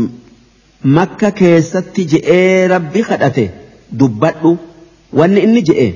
[0.98, 3.46] makka keessatti je'ee rabbi kadhate
[4.00, 4.52] dubbadhu
[5.20, 5.88] wanni inni je'e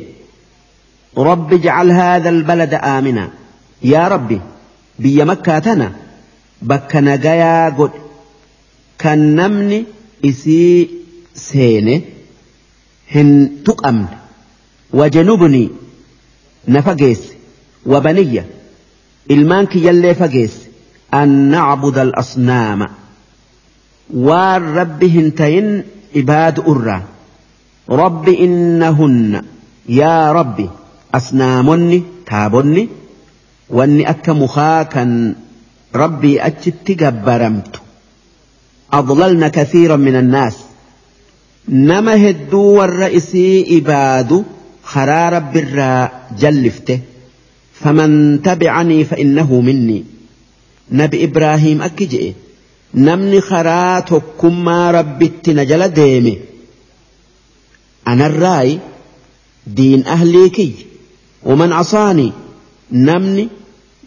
[1.30, 3.24] rabbi jacal haadha albalada aamina
[3.94, 4.38] yaa rabbi
[5.02, 5.88] biyya makkaa tana
[6.72, 8.00] bakka nagayaa godhe
[9.04, 9.80] kan namni
[10.30, 10.90] isii
[11.48, 11.96] seene
[13.16, 13.30] hin
[13.68, 14.16] tuqamne
[15.02, 15.64] wajanubni
[16.74, 17.30] na fageesse
[17.94, 18.44] wabaniyya
[19.36, 20.69] ilmaan kiyyallee fageesse
[21.14, 22.88] أن نعبد الأصنام.
[24.14, 25.84] والرب هنتين
[26.16, 27.02] عباد أرى.
[27.90, 29.42] رب إنهن.
[29.90, 30.70] يا رب
[31.16, 32.90] أصنامني تابني.
[33.70, 35.34] واني أك مخاكا
[35.96, 37.82] ربي أجت جبرمت
[38.94, 40.58] أضللنا كثيرا من الناس.
[41.70, 44.44] نما هدو والرئيسي إباد
[44.84, 47.00] خرار بالرا جلفته.
[47.74, 50.19] فمن تبعني فإنه مني.
[50.92, 52.34] نبي إبراهيم أكجئ
[52.94, 56.38] نمني خرا تكما رب التنجل ديمي
[58.08, 58.80] أنا الرأي
[59.68, 60.74] دين أهليكي
[61.44, 62.32] ومن عصاني
[62.92, 63.48] نمني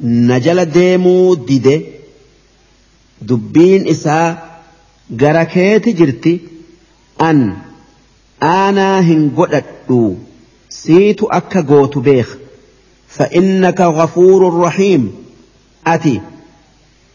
[0.01, 1.81] نجل ديمو ديده
[3.23, 4.53] دبين إساء
[5.21, 6.33] gara keeti jirti
[7.29, 7.41] an
[8.51, 9.99] aanaa hin godhadhu
[10.77, 12.03] siitu akka gootu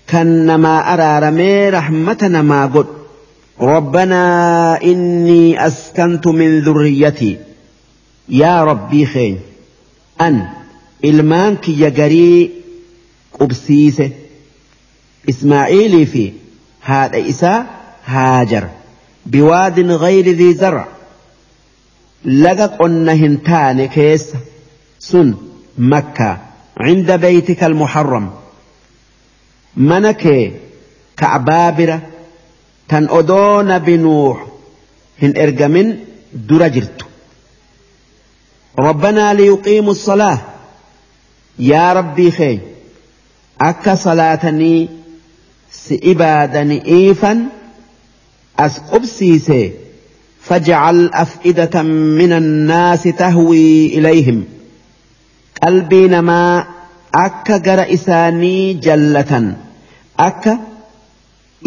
[0.08, 2.86] كان ما أرارمي رحمتنا ما قد.
[3.62, 7.38] ربنا إني أسكنت من ذريتي.
[8.30, 9.40] يا ربي خين
[10.22, 10.48] أن
[11.06, 12.52] إلمانك يجري
[13.40, 14.10] قبسيسه.
[15.30, 16.34] إسماعيلي في
[16.82, 17.66] هذا إساء
[18.06, 18.68] هاجر.
[19.26, 20.88] بواد غير ذي زرع.
[22.26, 23.88] لقى قلنا هنتان
[29.76, 30.54] كيس سن مكة عند بيتك المحرم منك
[31.18, 32.02] كعبابرة
[32.90, 34.46] تن أدون بنوح
[35.22, 35.98] هن إرجمن
[36.34, 37.02] درجرت
[38.80, 40.40] ربنا ليقيموا الصلاة
[41.60, 42.60] يا ربي خي
[43.62, 44.90] أك صلاتني
[45.72, 47.46] سإبادني إيفا
[48.60, 49.72] أسقبسيسي
[50.42, 54.46] فاجعل أفئدة من الناس تهوي إليهم
[55.64, 56.08] قلبي
[57.16, 59.56] نما أكا جر إساني جلة
[60.20, 60.60] أكا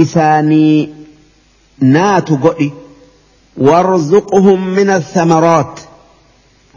[0.00, 0.88] إساني
[1.80, 2.72] نات قئي
[3.58, 5.80] وارزقهم من الثمرات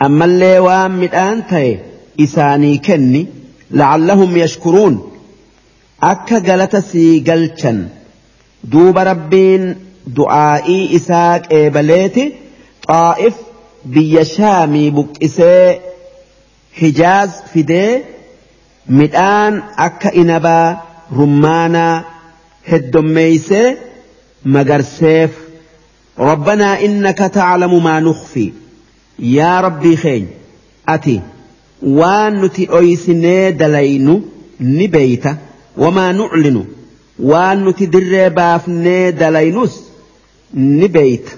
[0.06, 1.78] أما اللي وام أنت
[2.20, 3.28] إساني كني
[3.72, 5.12] لعلهم يشكرون
[6.04, 7.88] أكا جلت سيقلشا
[8.64, 9.76] دوب ربين
[10.16, 12.24] du'aa'ii isaa qeebaleeti.
[12.88, 13.36] Xaa'if
[13.94, 15.82] biyya shaamii buqqisee
[16.82, 18.04] hijaaz fidee
[18.88, 20.78] midhaan akka inabaa
[21.18, 22.04] rummaanaa
[22.72, 23.78] heddommeeysee
[24.46, 25.32] magarseef
[26.20, 28.52] ربنا إنك تعلم ما نخفي
[29.20, 30.28] يا ربي خين
[30.90, 31.22] أتي
[31.84, 34.22] وان نتي أيسني دلينو
[34.62, 35.24] نبيت
[35.78, 36.66] وما نعلن
[37.20, 39.82] وان نتي دربافني دلينوس
[40.54, 41.30] نبيت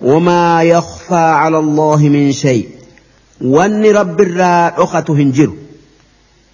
[0.00, 2.68] وما يخفى على الله من شيء
[3.40, 5.50] وان رب الراء أخته هنجر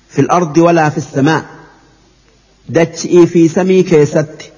[0.09, 1.44] في الأرض ولا في السماء.
[2.68, 4.52] دتشئي في سمي كيست.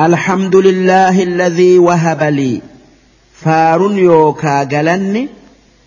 [0.00, 2.60] الحمد لله الذي وهب لي.
[3.40, 5.28] فار يوكا قلني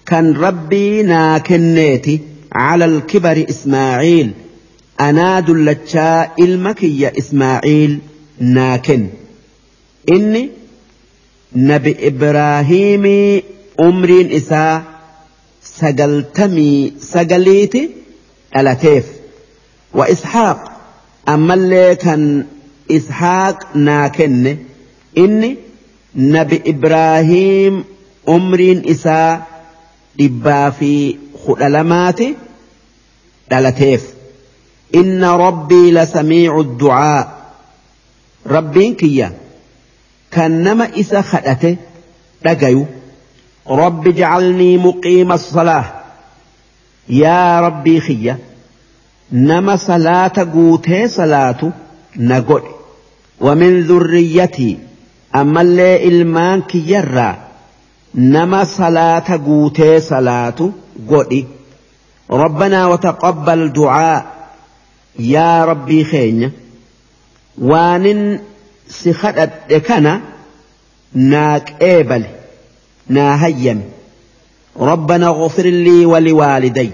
[0.06, 2.20] كان ربي ناكنيتي
[2.52, 4.32] على الكبر إسماعيل.
[5.02, 8.00] أنا دلتشا المكي إسماعيل
[8.40, 9.08] ناكن.
[10.10, 10.50] إني
[11.56, 13.06] نبي إبراهيم
[13.80, 14.84] أمرين إساء
[18.54, 19.06] سقلتمي سقليتي ألتيف
[19.94, 20.72] وإسحاق.
[21.30, 22.46] أما اللي كان
[22.92, 24.58] إسحاق ناكن
[25.18, 25.58] إني
[26.16, 27.84] نبي إبراهيم
[28.30, 29.48] أمرين إساء
[30.20, 32.20] إبا في خلالمات
[33.52, 34.14] دلتيف
[34.96, 37.42] إن ربي لسميع الدعاء.
[38.48, 39.34] ربين كيا.
[40.32, 41.78] كان نما إسا خدته
[42.46, 42.86] دقيو.
[43.68, 44.78] رب اجعلني
[47.20, 48.36] yaa rabbii xiyya
[49.50, 51.72] nama salaata guutee salaatu
[52.30, 52.72] na godhe.
[53.46, 54.80] Wamin dhurriyyatii
[55.40, 57.36] ammallee ilmaan kiyyarraa
[58.14, 60.74] nama salaata guutee salaatu
[61.12, 61.42] godhi.
[62.44, 64.18] Rabbanaa wataqabbal duaa
[65.34, 66.50] yaa rabbii keenya
[67.72, 68.22] waanin
[68.98, 70.14] si kadhadhe kana
[71.32, 72.30] naa qeebale
[73.16, 73.86] naa hayyame.
[74.80, 76.90] ربنا اغفر لي ولوالدي.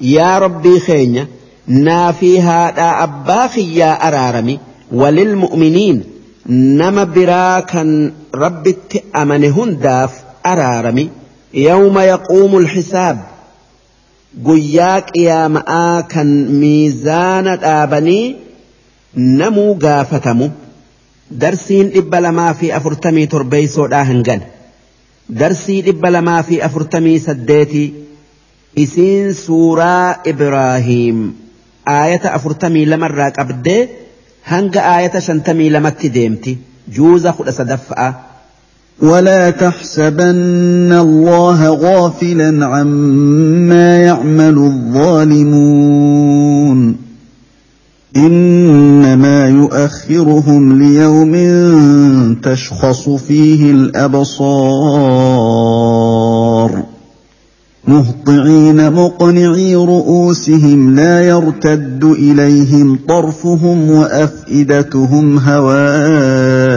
[0.00, 1.26] يا ربي خين
[1.66, 4.58] نافي هذا أباخي يا أرارمي
[4.92, 6.04] وللمؤمنين
[6.46, 10.12] نما براكا رب التأمن داف
[10.46, 11.10] أرارمي.
[11.54, 13.18] يوم يقوم الحساب
[14.46, 18.36] قياك يا مآ كان ميزان آبني
[19.16, 20.50] نمو قافتمو.
[21.30, 24.02] درسين إبلا ما في أفرتمي تربي سودا
[25.28, 27.92] درسي إبلا ما في أفرتمي سديتي
[28.78, 31.34] إسين سورة إبراهيم
[31.88, 33.88] آية أفرتمي لمرة قبدي
[34.46, 36.58] هنگ آية شنتمي لمت ديمتي
[36.92, 38.14] جوز خد صدفأ
[39.02, 44.58] ولا تحسبن الله غافلا عما يعمل
[45.68, 46.96] الظالمون
[48.16, 51.34] إنما يؤخرهم ليوم
[52.42, 54.84] تشخص فيه الأبصار.
[57.88, 66.73] مهطعين مقنعي رؤوسهم لا يرتد إليهم طرفهم وأفئدتهم هواء.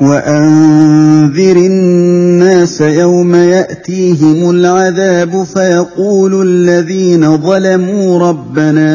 [0.00, 8.90] وأنذر الناس يوم يأتيهم العذاب فيقول الذين ظلموا ربنا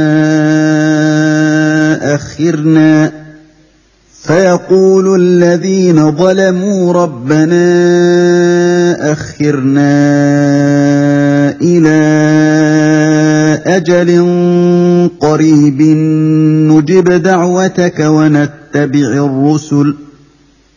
[2.15, 3.11] أخرنا.
[4.23, 7.65] فيقول الذين ظلموا ربنا
[9.11, 9.91] أخرنا
[11.61, 12.01] إلى
[13.65, 14.29] أجل
[15.19, 15.81] قريب.
[16.71, 19.95] نجب دعوتك ونتبع الرسل.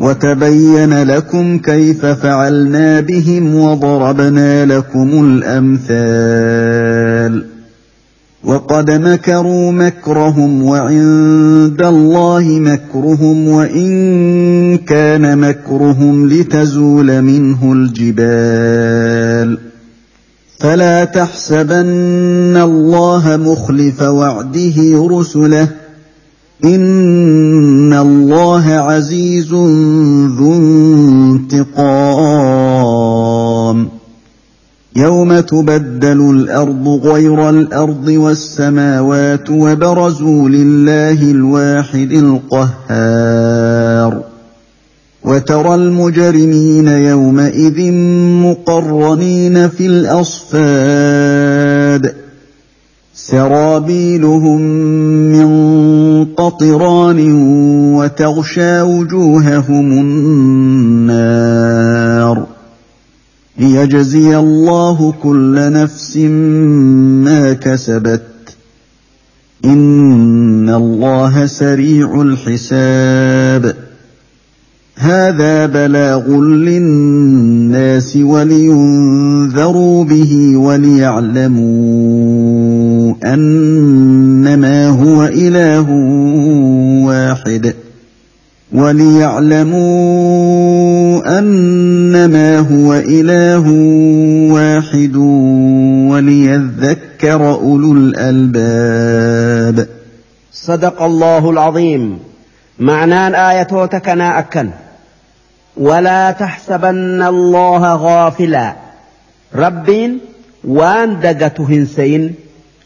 [0.00, 5.40] وتبين لكم كيف فعلنا بهم وضربنا لكم
[5.88, 7.46] الأمثال.
[8.44, 19.58] وقد مكروا مكرهم وعند الله مكرهم وإن كان مكرهم لتزول منه الجبال.
[20.58, 25.68] فلا تحسبن الله مخلف وعده رسله
[26.64, 29.52] إن الله عزيز
[30.38, 31.70] ذو انتقام.
[34.96, 44.22] يوم تبدل الأرض غير الأرض والسماوات وبرزوا لله الواحد القهار.
[45.24, 47.92] وترى المجرمين يومئذ
[48.42, 51.40] مقرنين في الأصفاد.
[53.14, 54.60] سرابيلهم
[55.32, 55.44] من
[56.36, 57.32] قطران
[57.94, 59.92] وتغشى وجوههم
[61.10, 62.46] النار
[63.58, 68.22] ليجزي الله كل نفس ما كسبت
[69.64, 73.74] إن الله سريع الحساب
[74.96, 82.00] هذا بلاغ للناس ولينذروا به وليعلموا
[83.24, 84.09] انما
[85.20, 85.86] هو اله
[87.06, 87.74] واحد
[88.72, 89.88] وليعلموا
[91.38, 93.70] أنما هو إله
[94.52, 95.16] واحد
[96.10, 99.86] وليذكر أولو الألباب.
[100.52, 102.18] صدق الله العظيم.
[102.78, 104.70] معنان ايتوتكنا أكن.
[105.76, 108.74] ولا تحسبن الله غافلا.
[109.54, 110.18] ربين
[110.64, 112.34] وان دقته هنسين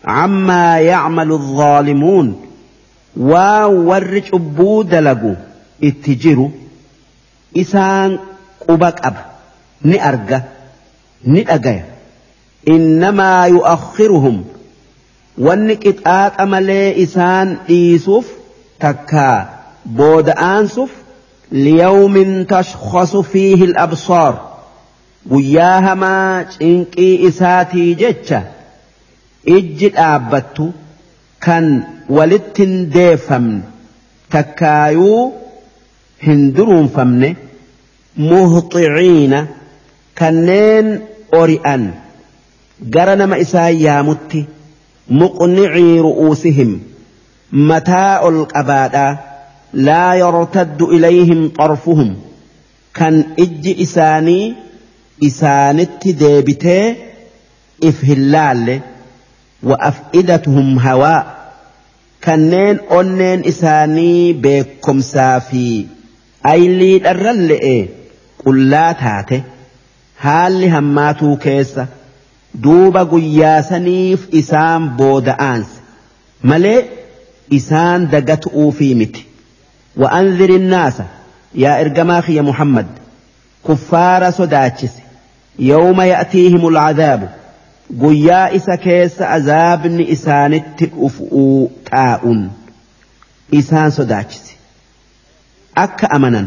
[0.07, 2.41] عما يعمل الظالمون.
[3.17, 5.35] وورج أبو دلقوا
[5.85, 6.49] اتجروا
[7.57, 8.19] إسان
[8.69, 9.17] قبك أب.
[9.83, 10.43] نأرقى
[11.25, 11.81] نأقى
[12.69, 14.45] إنما يؤخرهم.
[15.39, 18.29] والنكت آت أملي إسان إيسوف.
[18.81, 19.49] تكا
[19.87, 20.91] بود أنسف
[21.53, 24.55] ليوم تشخص فيه الأبصار.
[25.31, 27.95] وياهما إنكي إساتي
[29.47, 30.73] ijji dhaabbattu
[31.47, 31.67] kan
[32.17, 33.63] walittin deeffamne
[34.35, 35.21] takkaayuu
[36.27, 37.29] hin duruunfamne
[38.31, 39.41] muhxiciina
[40.21, 40.89] kanneen
[41.41, 41.85] ori'an.
[42.95, 44.41] Gara nama isaan yaamutti
[45.21, 46.73] muqnicii ru'uusihim
[47.71, 49.13] mataa ol qabaadhaa
[49.89, 52.11] laa yartaddu ilayhim xarfuhum
[52.99, 53.15] kan
[53.45, 54.55] ijji isaanii
[55.29, 56.85] isaanitti deebitee
[57.89, 58.83] if hin laalle.
[62.93, 65.87] أنين إساني بكم سافي.
[66.47, 67.87] أيلي الرلئ
[68.45, 69.43] قل لا تاتي
[70.21, 71.87] هالي هماتو كيسة.
[72.55, 75.67] دوبا قياسنيف إسان بود أنس.
[76.45, 76.85] ملئ
[77.53, 79.17] إسان دقت في مت
[79.97, 81.03] وأنذر الناس.
[81.55, 82.87] يا إرجماخي يا محمد.
[83.69, 84.93] كفار صداتشس
[85.59, 87.44] يوم يأتيهم العذاب.
[87.91, 92.51] guyyaa isa keessa azaabni isaanitti dhufuu taa'uun
[93.61, 94.55] isaan sodaachise
[95.85, 96.47] akka amanan.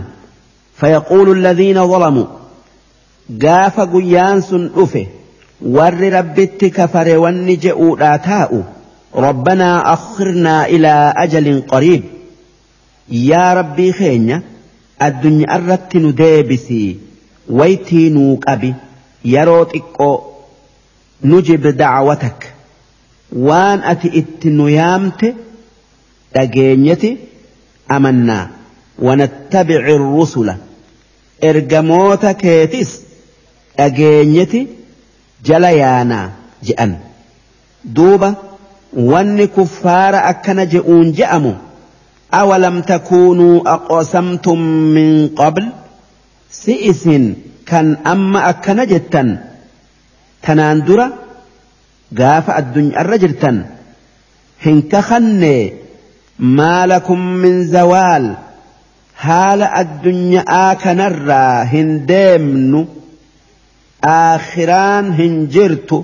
[0.79, 2.23] Fayaquulu alladhiina zalamu.
[3.43, 5.03] Gaafa guyyaan sun dhufe
[5.77, 8.59] warri rabbitti kafare wanni je'uudhaa taa'u.
[9.25, 12.03] Rabbanaa akhirnaa ilaa ajalin qariib.
[13.29, 14.41] Yaa rabbii keenya
[15.07, 16.99] addunyaa irratti nu deebisii
[17.59, 18.73] waytii nuu qabi.
[19.33, 20.15] Yeroo xiqqoo
[21.23, 22.39] nujib dacwatak
[23.47, 25.27] waan ati itti nu yaamte
[26.33, 27.09] dhageenyati
[27.95, 28.47] amannaa
[29.05, 30.55] wanattabici rusula
[31.49, 32.91] ergamoota keetis
[33.77, 34.61] dhageenyati
[35.47, 36.25] jala yaanaa
[36.67, 36.93] je'an
[37.97, 38.29] duuba
[39.11, 41.53] wanni kuffaara akkana je'uun je'amu
[42.39, 44.59] awalam takuunuu aqosamtum
[44.95, 45.11] min
[45.41, 45.65] qabl
[46.61, 47.25] si isin
[47.69, 49.29] kan amma akkana jettan
[50.47, 51.07] tanaan dura
[52.19, 53.57] gaafa addunyaarra jirtan
[54.65, 55.55] hin kakanne
[56.59, 58.27] maalakum min zawaal
[59.25, 62.81] haala addunyaa kanarraa hin deemnu
[64.13, 65.99] aakhiraan hin jirtu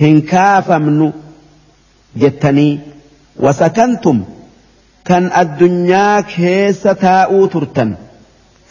[0.00, 1.08] hin kaafamnu
[2.22, 2.72] jettanii
[3.46, 4.18] wasakantum
[5.08, 7.92] kan addunyaa keessa taa'uu turtan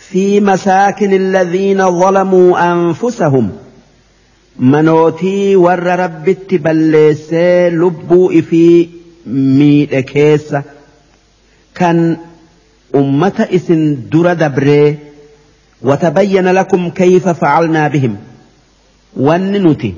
[0.10, 3.46] في مساكن الذين ظلموا أنفسهم
[4.60, 8.90] manootii warra rabbitti balleessee lubbuu ifii
[9.58, 10.64] miidhe keessa
[11.80, 12.00] kan
[13.02, 14.98] ummata isin dura dabree
[15.90, 18.16] watabayyana lakum kayfa facalnaa bihim?
[19.28, 19.96] Wanni nuti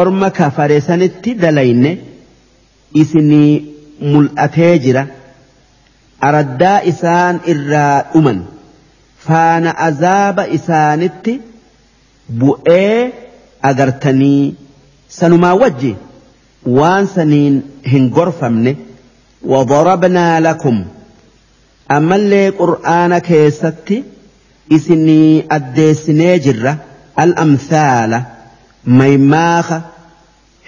[0.00, 1.98] orma kafare sanitti dalayne
[2.94, 3.64] isinii
[4.00, 5.06] mul'atee jira.
[6.28, 8.40] Araddaa isaan irraa dhuman
[9.26, 11.40] faana azaaba isaanitti
[12.40, 13.12] bu'ee
[13.62, 14.54] agartanii
[15.08, 15.96] sanumaa wajji
[16.66, 17.62] waan saniin
[17.92, 18.76] hin gorfamne
[19.42, 20.84] وضربنا لكم
[21.90, 24.04] أما اللي قرآن كيستي
[24.72, 26.76] إسني أديسني جرة
[27.20, 28.22] الأمثال
[28.84, 29.72] ميماخ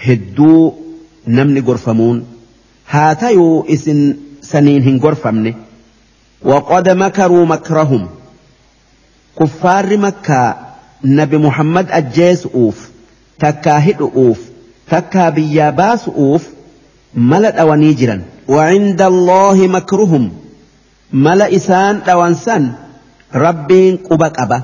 [0.06, 0.72] هدو
[1.28, 2.26] نمني قرفمون
[2.88, 5.54] هاتيو إسن سنين هن قرفمني
[6.42, 8.08] وقد مكروا مكرهم
[9.38, 10.56] كفار مكة
[11.04, 12.76] nabi muhammad ajjeesu'uuf
[13.44, 14.38] takkaa hidhu'uuf
[14.90, 16.42] takkaa biyyaa baasu'uuf
[17.14, 18.22] mala dhawanii jiran.
[18.48, 20.32] وعند الله مكرهم
[21.12, 22.72] ملا إسان دوانسان
[23.34, 24.62] ربين قبا قبا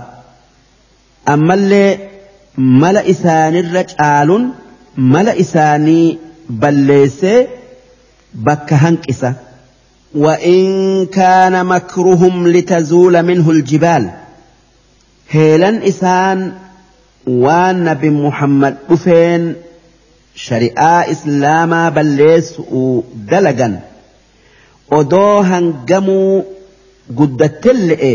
[1.29, 1.99] أما اللي
[2.59, 4.51] ملا إسان الرجال
[4.97, 6.19] ملا إساني
[6.51, 7.47] بلسي
[8.35, 9.35] بك هنكسة
[10.15, 14.11] وإن كان مكرهم لتزول منه الجبال
[15.35, 16.41] heelan isaan
[17.45, 19.45] waan nabi muhammad dhufeen
[20.47, 22.63] shari'aa islaamaa balleessu
[23.31, 23.75] dalagan.
[24.99, 26.35] Odoo hangamuu
[27.19, 28.15] guddattelle'e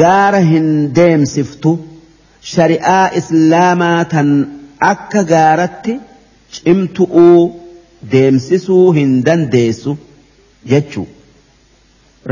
[0.00, 0.68] gaara hin
[0.98, 1.72] deemsiftu.
[2.52, 4.30] Shari'aa islaamaa tan
[4.92, 5.94] akka gaaratti
[6.54, 7.40] cimtu'uu
[8.12, 9.92] deemsisuu hin dandeessu
[10.72, 11.06] jechuu.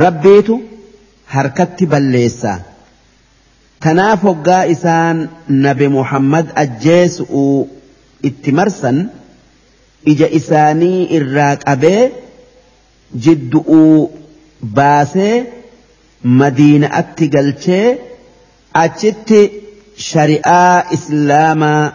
[0.05, 0.55] Rabbiitu
[1.35, 2.59] harkatti balleessaa
[3.81, 7.23] تناف قائسان نبي محمد أجيس
[8.25, 9.09] اتمرسا
[10.09, 12.09] إجا إساني إراك أبي
[13.17, 13.63] جد
[14.63, 15.45] باسي
[16.25, 17.97] مدينة أتقلتي
[18.77, 19.51] أجت
[19.97, 21.93] شريعة إسلام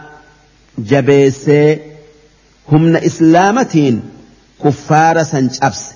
[0.78, 1.50] جبيس
[2.72, 4.02] همنا إسلامتين
[4.64, 5.90] كفار سنجأبس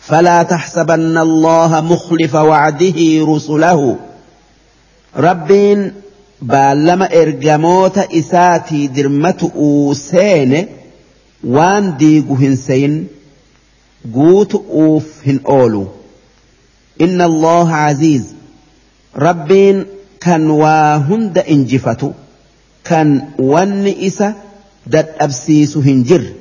[0.00, 2.94] فلا تحسبن الله مخلف وعده
[3.28, 3.96] رسله.
[5.24, 5.92] Rabbiin
[6.52, 10.60] baallama ergamoota isaatii dirmatu'uu seene
[11.56, 12.96] waan diigu hin seyin
[14.16, 15.82] guutu'uuf hin oolu
[17.06, 18.24] inna allaha aziiz
[19.26, 19.84] rabbiin
[20.26, 22.12] kan waa hunda injifatu
[22.90, 23.08] kan
[23.52, 24.28] wanni isa
[24.94, 26.32] dadhabsiisu hin jirre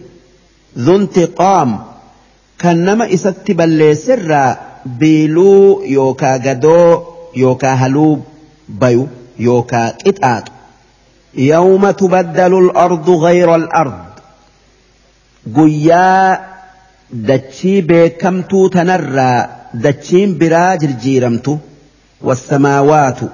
[0.85, 1.71] dhuntiqaam
[2.63, 4.47] kan nama isatti balleessirraa
[4.99, 6.89] biiluu yookaa gadoo
[7.43, 8.13] yookaa haluu
[8.81, 9.03] bayu
[9.47, 10.51] yookaa qixaaxu
[11.51, 14.13] yawma tubaddalu al-ardu ghayra al-ard
[15.57, 16.39] guyyaa
[17.29, 19.39] dachii beekamtuu tanarraa
[19.85, 21.53] dachiin biraa jirjiiramtu
[22.27, 23.27] wassamaawaatu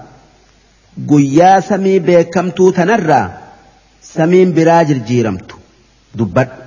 [1.11, 3.27] guyyaa samii beekamtuu tanarraa
[4.13, 5.55] samiin biraa jirjiiramtu
[6.17, 6.57] dubbadhu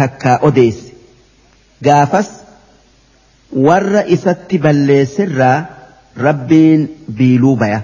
[0.00, 0.92] takkaa odeessi
[1.86, 2.28] gaafas
[3.68, 5.56] warra isatti balleessirraa
[6.16, 6.80] rabbiin
[7.18, 7.80] biiluu baya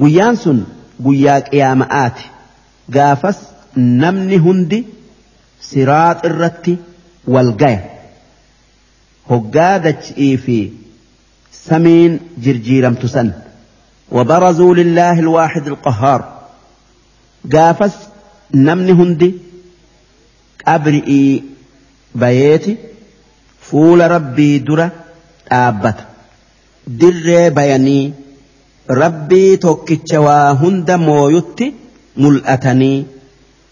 [0.00, 0.58] guyyaan sun
[1.06, 2.24] guyyaa qiyaama'aati
[2.96, 3.38] gaafas
[4.02, 4.78] namni hundi
[5.70, 6.74] siraax irratti
[7.34, 7.82] wal gaya
[9.30, 10.58] hoggaa dachii fi
[11.66, 12.12] samiin
[12.44, 13.30] jirjiiramtu san
[14.12, 16.20] وبرزوا لله الواحد القهار
[17.52, 17.96] قافس
[18.54, 19.34] نمني هندي
[20.66, 21.44] أبرئي
[22.14, 22.76] بيتي
[23.60, 24.90] فول ربي درة
[25.52, 25.94] آبت
[26.86, 28.12] dirree bayanii
[28.88, 31.74] rabbii tokkicha waa hunda mooyutti
[32.16, 33.04] mul'atanii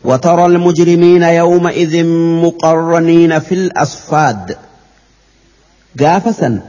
[0.05, 2.05] وترى المجرمين يومئذ
[2.45, 4.57] مقرنين في الأصفاد
[6.01, 6.61] قافسا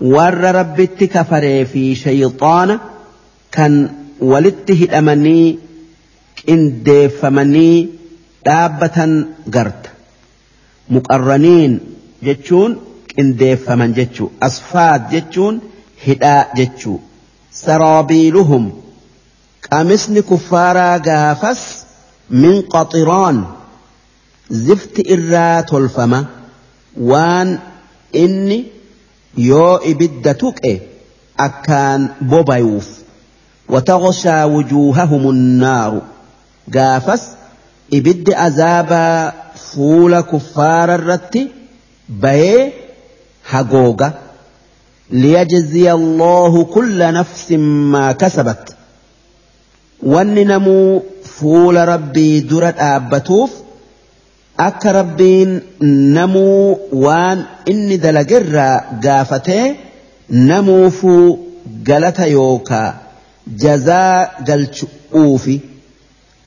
[0.00, 2.78] ور ربت كفري في شيطان
[3.52, 3.90] كان
[4.20, 5.58] ولته الأمني
[6.48, 7.88] إن ديفمني
[8.46, 9.84] دابة قرت
[10.88, 11.80] مقرنين
[12.22, 12.76] جتشون
[13.15, 15.55] qindeeffaman jechuu asfaad jechuun
[16.05, 16.97] hidhaa jechuu
[17.63, 18.65] saraabiiluhum
[19.69, 21.61] qamisni kuffaaraa gaafas
[22.41, 23.37] min qaxiraan
[24.67, 26.19] zifti irraa tolfama
[27.11, 27.49] waan
[28.23, 28.59] inni
[29.49, 30.73] yoo ibidda tuqe
[31.47, 32.01] akkaan
[32.31, 32.87] bobayuuf
[33.73, 35.93] وتغشى وجوههم النار
[36.75, 37.23] قافس
[37.93, 39.33] إبد أزابا
[39.71, 41.35] فول كفار الرت
[43.50, 44.08] hagooga
[45.22, 47.64] liyajziya allahu kulla nafsin
[47.94, 48.62] maa kasabat
[50.12, 51.02] wanni namuu
[51.34, 53.50] fuula rabbii dura dhaabbatuuf
[54.68, 55.52] akka rabbiin
[56.16, 57.38] namuu waan
[57.72, 58.74] inni dalagerraa
[59.04, 59.66] gaafatee
[60.50, 61.26] namuufuu
[61.90, 62.88] galata yookaa
[63.64, 64.16] jazaa
[64.48, 65.56] galchu'uufi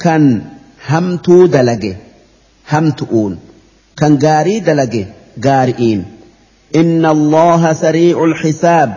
[0.04, 0.26] kan
[0.90, 1.94] hamtuu dalage
[2.74, 3.34] hamtu'uun
[4.00, 5.02] kan gaarii dalage
[5.46, 6.02] gaari'iin.
[6.76, 8.90] إن الله سريع الحساب.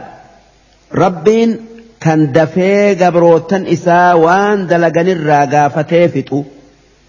[0.94, 1.60] ربين
[2.00, 6.44] كان دفي قبروتن إسا وان دلقن الراقا فتيفتو.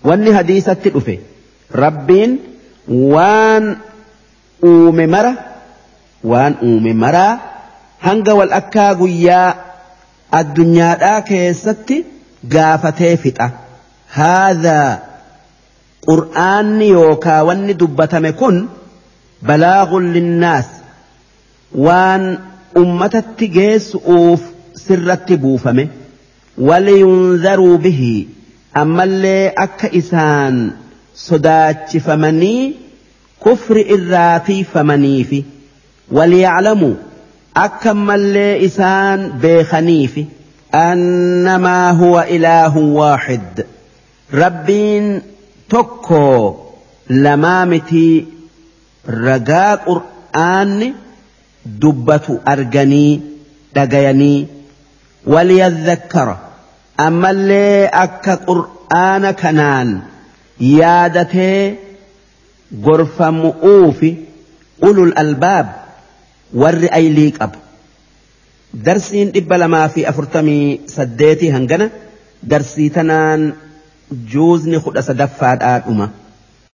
[0.03, 1.19] واني حديثة تلفي
[1.75, 2.39] ربين
[2.87, 3.77] وان
[4.63, 5.33] أوم مرة
[6.23, 7.39] وان أوم مرة
[8.01, 9.55] هنگا والأكا قيا
[10.35, 12.05] الدنيا دا كيستي
[12.53, 13.51] قافتي فتا
[14.13, 14.99] هذا
[16.07, 18.67] قرآن يوكا واني دبتم كن
[19.41, 20.65] بلاغ للناس.
[21.75, 22.37] وان
[22.77, 24.41] أمة التجيس أوف
[24.75, 25.87] سر التبوفمي
[26.57, 28.25] ولينذروا به.
[28.77, 30.71] أما اللي أك إسان
[31.15, 32.73] صدات فمني
[33.45, 35.43] كفر إراتي فمنيفي
[36.11, 36.93] وليعلموا
[37.57, 40.25] أكم اللي إسان بخنيفي
[40.73, 43.65] أنما هو إله واحد.
[44.33, 45.21] ربين
[45.69, 46.55] تكو
[47.09, 48.25] لمامتي
[49.07, 50.93] ragaa qur'aanni
[51.81, 53.21] dubbatu arganii
[53.75, 54.47] dhagayanii
[55.33, 56.35] waliyadhakkara
[57.07, 59.89] ammallee akka qur'aana kanaan
[60.59, 61.77] yaadatee
[62.87, 64.11] gorfamu'uufi
[64.89, 65.67] ulul albaab
[66.61, 67.59] warri aylii qabu
[68.87, 71.89] darsiin dhibba lamaa fi afurtamii saddeetii hangana
[72.51, 73.41] darsii tanaan
[74.33, 76.07] juuzni kudha sadaffaadhaa dhuma.